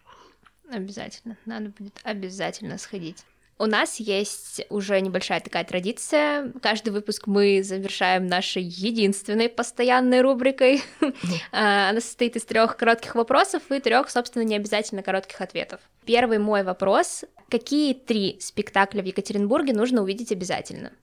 Обязательно. 0.72 1.38
Надо 1.46 1.70
будет 1.70 2.00
обязательно 2.04 2.78
сходить. 2.78 3.26
У 3.62 3.68
нас 3.68 4.00
есть 4.00 4.66
уже 4.70 5.00
небольшая 5.02 5.40
такая 5.40 5.64
традиция. 5.64 6.52
Каждый 6.64 6.90
выпуск 6.90 7.28
мы 7.28 7.62
завершаем 7.62 8.26
нашей 8.26 8.64
единственной 8.64 9.50
постоянной 9.50 10.22
рубрикой. 10.22 10.82
А, 11.52 11.90
она 11.90 12.00
состоит 12.00 12.36
из 12.38 12.46
трех 12.46 12.78
коротких 12.78 13.14
вопросов 13.14 13.62
и 13.70 13.80
трех, 13.80 14.10
собственно, 14.10 14.44
не 14.44 14.56
обязательно 14.56 15.04
коротких 15.04 15.42
ответов. 15.42 15.82
Первый 16.06 16.40
мой 16.40 16.64
вопрос. 16.64 17.26
Какие 17.50 17.94
три 17.94 18.38
спектакля 18.40 19.02
в 19.02 19.06
Екатеринбурге 19.06 19.74
нужно 19.74 20.02
увидеть 20.02 20.32
обязательно? 20.32 20.94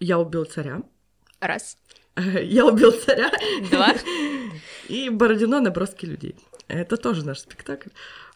Я 0.00 0.18
убил 0.18 0.44
царя. 0.44 0.82
Раз. 1.38 1.76
Я 2.16 2.66
убил 2.66 2.90
царя. 2.92 3.30
Два. 3.70 3.94
И 4.88 5.08
Бородино 5.10 5.60
наброски 5.60 6.06
людей. 6.06 6.34
Это 6.68 6.96
тоже 6.96 7.24
наш 7.24 7.40
спектакль. 7.40 7.90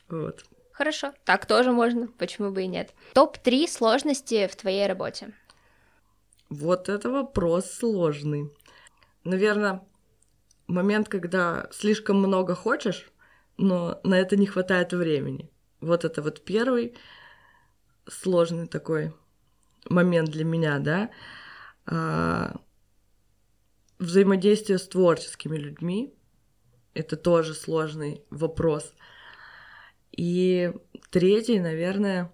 Вот. 0.09 0.45
Хорошо, 0.73 1.15
так 1.25 1.47
тоже 1.47 1.73
можно, 1.73 2.07
почему 2.07 2.51
бы 2.51 2.63
и 2.63 2.67
нет. 2.67 2.93
Топ-3 3.15 3.67
сложности 3.67 4.47
в 4.47 4.57
твоей 4.57 4.87
работе? 4.87 5.33
Вот 6.51 6.91
это 6.91 7.11
вопрос 7.11 7.71
сложный. 7.71 8.53
Наверное, 9.25 9.83
момент, 10.67 11.09
когда 11.09 11.69
слишком 11.73 12.19
много 12.19 12.55
хочешь, 12.55 13.11
но 13.57 14.01
на 14.05 14.19
это 14.19 14.37
не 14.37 14.47
хватает 14.47 14.93
времени. 14.93 15.51
Вот 15.81 16.05
это 16.05 16.21
вот 16.21 16.45
первый 16.45 16.95
сложный 18.07 18.67
такой 18.67 19.15
момент 19.89 20.29
для 20.29 20.45
меня, 20.45 20.79
да. 20.79 21.11
А, 21.87 22.61
взаимодействие 23.99 24.79
с 24.79 24.87
творческими 24.87 25.57
людьми— 25.57 26.15
это 26.95 27.17
тоже 27.17 27.55
сложный 27.55 28.23
вопрос— 28.29 28.93
и 30.17 30.73
третий, 31.11 31.61
наверное, 31.61 32.33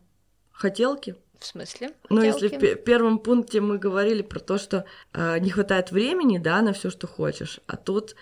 хотелки. 0.53 1.17
В 1.39 1.45
смысле? 1.45 1.91
Ну, 2.09 2.23
если 2.23 2.49
в 2.49 2.77
первом 2.85 3.19
пункте 3.19 3.61
мы 3.61 3.79
говорили 3.79 4.23
про 4.23 4.39
то, 4.39 4.59
что 4.59 4.85
э, 5.13 5.39
не 5.41 5.51
хватает 5.51 5.91
времени, 5.91 6.39
да, 6.39 6.63
на 6.63 6.73
все, 6.73 6.89
что 6.89 7.09
хочешь, 7.09 7.59
а 7.67 7.77
тут 7.77 8.15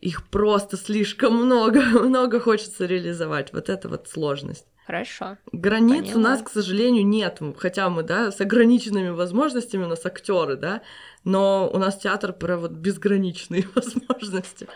их 0.00 0.28
просто 0.28 0.76
слишком 0.76 1.36
много, 1.36 1.80
много 2.02 2.40
хочется 2.40 2.86
реализовать. 2.86 3.52
Вот 3.52 3.68
это 3.68 3.88
вот 3.88 4.08
сложность. 4.08 4.66
Хорошо. 4.86 5.38
Границ 5.52 6.12
Поняла. 6.12 6.16
у 6.16 6.18
нас, 6.20 6.42
к 6.42 6.50
сожалению, 6.50 7.06
нет. 7.06 7.40
Хотя 7.56 7.88
мы, 7.88 8.02
да, 8.02 8.30
с 8.30 8.40
ограниченными 8.40 9.08
возможностями 9.10 9.84
у 9.84 9.88
нас 9.88 10.04
актеры, 10.04 10.56
да, 10.56 10.82
но 11.24 11.70
у 11.72 11.78
нас 11.78 11.96
театр 11.96 12.32
про 12.32 12.58
вот 12.58 12.72
безграничные 12.72 13.66
возможности. 13.74 14.68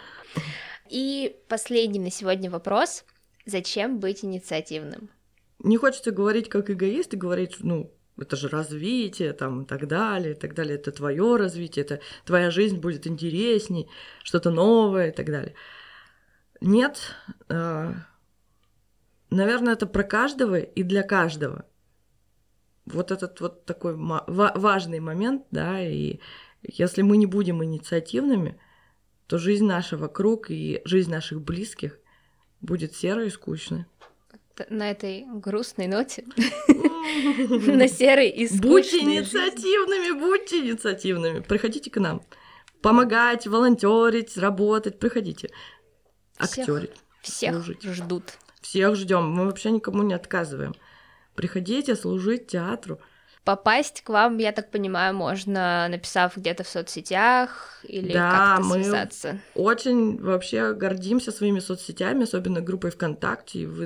И 0.89 1.37
последний 1.49 1.99
на 1.99 2.11
сегодня 2.11 2.51
вопрос. 2.51 3.05
Зачем 3.49 3.99
быть 3.99 4.27
инициативным? 4.27 5.09
Не 5.61 5.79
хочется 5.79 6.11
говорить 6.11 6.51
как 6.51 6.71
эгоист 6.71 7.15
и 7.15 7.17
говорить, 7.17 7.57
ну, 7.61 7.91
это 8.19 8.37
же 8.37 8.49
развитие, 8.49 9.33
там, 9.33 9.63
и 9.63 9.67
так 9.67 9.89
далее, 9.89 10.33
и 10.33 10.35
так 10.35 10.53
далее. 10.53 10.75
Это 10.75 10.93
твое 10.93 11.37
развитие, 11.37 11.87
это 11.87 12.01
твоя 12.27 12.51
жизнь 12.51 12.77
будет 12.77 13.07
интересней, 13.07 13.89
что-то 14.23 14.51
новое 14.51 15.09
и 15.09 15.13
так 15.13 15.27
далее. 15.31 15.55
Нет, 16.61 17.15
э, 17.49 17.95
наверное, 19.31 19.73
это 19.73 19.87
про 19.87 20.03
каждого 20.03 20.59
и 20.59 20.83
для 20.83 21.03
каждого. 21.03 21.65
Вот 22.85 23.11
этот 23.11 23.41
вот 23.41 23.65
такой 23.65 23.95
важный 23.97 25.01
момент, 25.01 25.47
да, 25.51 25.81
и 25.81 26.21
если 26.63 27.01
мы 27.01 27.17
не 27.17 27.27
будем 27.27 27.65
инициативными, 27.65 28.61
то 29.27 29.39
жизнь 29.39 29.65
наша 29.65 29.97
вокруг 29.97 30.51
и 30.51 30.83
жизнь 30.85 31.11
наших 31.11 31.41
близких 31.41 31.98
будет 32.61 32.95
серой 32.95 33.29
и 33.29 33.31
скучной. 33.31 33.87
На 34.71 34.91
этой 34.91 35.25
грустной 35.25 35.87
ноте, 35.87 36.25
на 36.37 37.87
серой 37.87 38.29
и 38.29 38.49
скучной 38.49 38.61
Будьте 38.61 39.01
инициативными, 39.01 40.19
будьте 40.19 40.59
инициативными. 40.59 41.41
Приходите 41.41 41.91
к 41.91 42.01
нам. 42.01 42.23
Помогать, 42.83 43.47
волонтерить, 43.47 44.37
работать. 44.37 44.99
Приходите. 44.99 45.51
Актерить. 46.39 46.91
Всех 47.23 47.65
ждут. 47.83 48.25
Всех 48.61 48.97
ждем. 48.97 49.31
Мы 49.31 49.47
вообще 49.47 49.71
никому 49.71 50.03
не 50.03 50.15
отказываем. 50.15 50.75
Приходите 51.35 51.95
служить 51.95 52.49
театру. 52.49 53.01
Попасть 53.49 54.03
к 54.03 54.11
вам, 54.11 54.37
я 54.37 54.53
так 54.53 54.71
понимаю, 54.71 55.15
можно, 55.15 55.89
написав 55.89 56.37
где-то 56.37 56.65
в 56.65 56.69
соцсетях 56.69 57.81
или 57.83 58.13
да, 58.13 58.57
как-то 58.59 58.75
связаться. 58.75 59.41
Мы 59.55 59.63
очень 59.63 60.21
вообще 60.21 60.75
гордимся 60.75 61.33
своими 61.33 61.59
соцсетями, 61.61 62.25
особенно 62.25 62.61
группой 62.61 62.91
ВКонтакте, 62.91 63.67
в, 63.67 63.81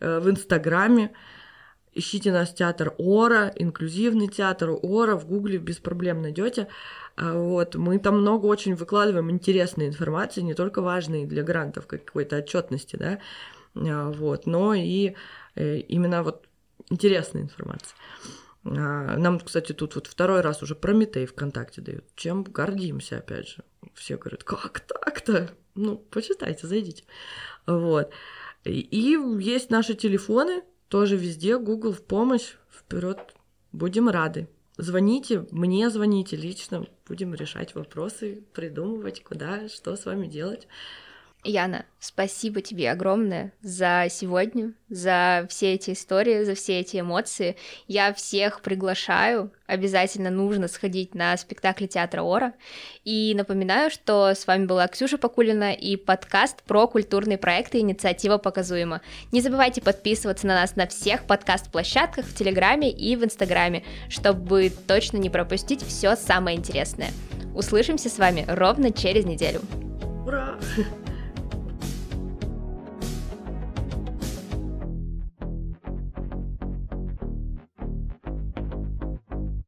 э, 0.00 0.18
в 0.18 0.28
Инстаграме. 0.28 1.12
Ищите 1.94 2.32
нас 2.32 2.52
театр 2.52 2.92
Ора, 2.98 3.52
инклюзивный 3.54 4.26
театр 4.26 4.70
Ора, 4.82 5.14
в 5.14 5.28
Гугле 5.28 5.58
без 5.58 5.76
проблем 5.76 6.20
найдете. 6.20 6.66
А 7.14 7.34
вот, 7.34 7.76
мы 7.76 8.00
там 8.00 8.18
много 8.18 8.46
очень 8.46 8.74
выкладываем 8.74 9.30
интересной 9.30 9.86
информации, 9.86 10.40
не 10.40 10.54
только 10.54 10.82
важной 10.82 11.24
для 11.24 11.44
грантов 11.44 11.86
какой-то 11.86 12.38
отчетности, 12.38 12.96
да, 12.96 13.20
а, 13.76 14.10
вот, 14.10 14.46
но 14.46 14.74
и 14.74 15.14
э, 15.54 15.76
именно 15.76 16.24
вот 16.24 16.48
интересной 16.90 17.42
информации. 17.42 17.94
А, 18.76 19.16
нам, 19.16 19.40
кстати, 19.40 19.72
тут 19.72 19.94
вот 19.94 20.06
второй 20.06 20.40
раз 20.40 20.62
уже 20.62 20.74
Прометей 20.74 21.26
ВКонтакте 21.26 21.80
дают. 21.80 22.04
Чем 22.14 22.42
гордимся, 22.42 23.18
опять 23.18 23.48
же. 23.48 23.64
Все 23.94 24.16
говорят, 24.16 24.44
как 24.44 24.80
так-то? 24.80 25.50
Ну, 25.74 25.96
почитайте, 25.96 26.66
зайдите. 26.66 27.04
Вот. 27.66 28.10
И 28.64 29.16
есть 29.38 29.70
наши 29.70 29.94
телефоны, 29.94 30.62
тоже 30.88 31.16
везде, 31.16 31.58
Google 31.58 31.92
в 31.92 32.02
помощь, 32.02 32.54
вперед 32.70 33.18
будем 33.72 34.08
рады. 34.08 34.48
Звоните, 34.76 35.46
мне 35.50 35.90
звоните 35.90 36.36
лично, 36.36 36.86
будем 37.06 37.34
решать 37.34 37.74
вопросы, 37.74 38.44
придумывать, 38.52 39.22
куда, 39.22 39.68
что 39.68 39.96
с 39.96 40.06
вами 40.06 40.26
делать. 40.26 40.68
Яна, 41.44 41.84
спасибо 42.00 42.60
тебе 42.60 42.90
огромное 42.90 43.52
за 43.62 44.08
сегодня, 44.10 44.72
за 44.88 45.46
все 45.48 45.74
эти 45.74 45.92
истории, 45.92 46.42
за 46.42 46.56
все 46.56 46.80
эти 46.80 46.98
эмоции. 46.98 47.56
Я 47.86 48.12
всех 48.12 48.60
приглашаю, 48.60 49.52
обязательно 49.66 50.30
нужно 50.30 50.66
сходить 50.66 51.14
на 51.14 51.36
спектакль 51.36 51.86
театра 51.86 52.22
Ора. 52.22 52.54
И 53.04 53.34
напоминаю, 53.36 53.88
что 53.90 54.30
с 54.30 54.48
вами 54.48 54.66
была 54.66 54.88
Ксюша 54.88 55.16
Покулина 55.16 55.72
и 55.72 55.94
подкаст 55.94 56.64
про 56.64 56.88
культурные 56.88 57.38
проекты 57.38 57.78
«Инициатива 57.78 58.38
показуема». 58.38 59.00
Не 59.30 59.40
забывайте 59.40 59.80
подписываться 59.80 60.46
на 60.48 60.56
нас 60.56 60.74
на 60.74 60.88
всех 60.88 61.24
подкаст-площадках 61.24 62.26
в 62.26 62.34
Телеграме 62.34 62.90
и 62.90 63.14
в 63.14 63.24
Инстаграме, 63.24 63.84
чтобы 64.08 64.72
точно 64.88 65.18
не 65.18 65.30
пропустить 65.30 65.82
все 65.86 66.16
самое 66.16 66.58
интересное. 66.58 67.10
Услышимся 67.54 68.08
с 68.08 68.18
вами 68.18 68.44
ровно 68.48 68.92
через 68.92 69.24
неделю. 69.24 69.60
Ура! 70.26 70.58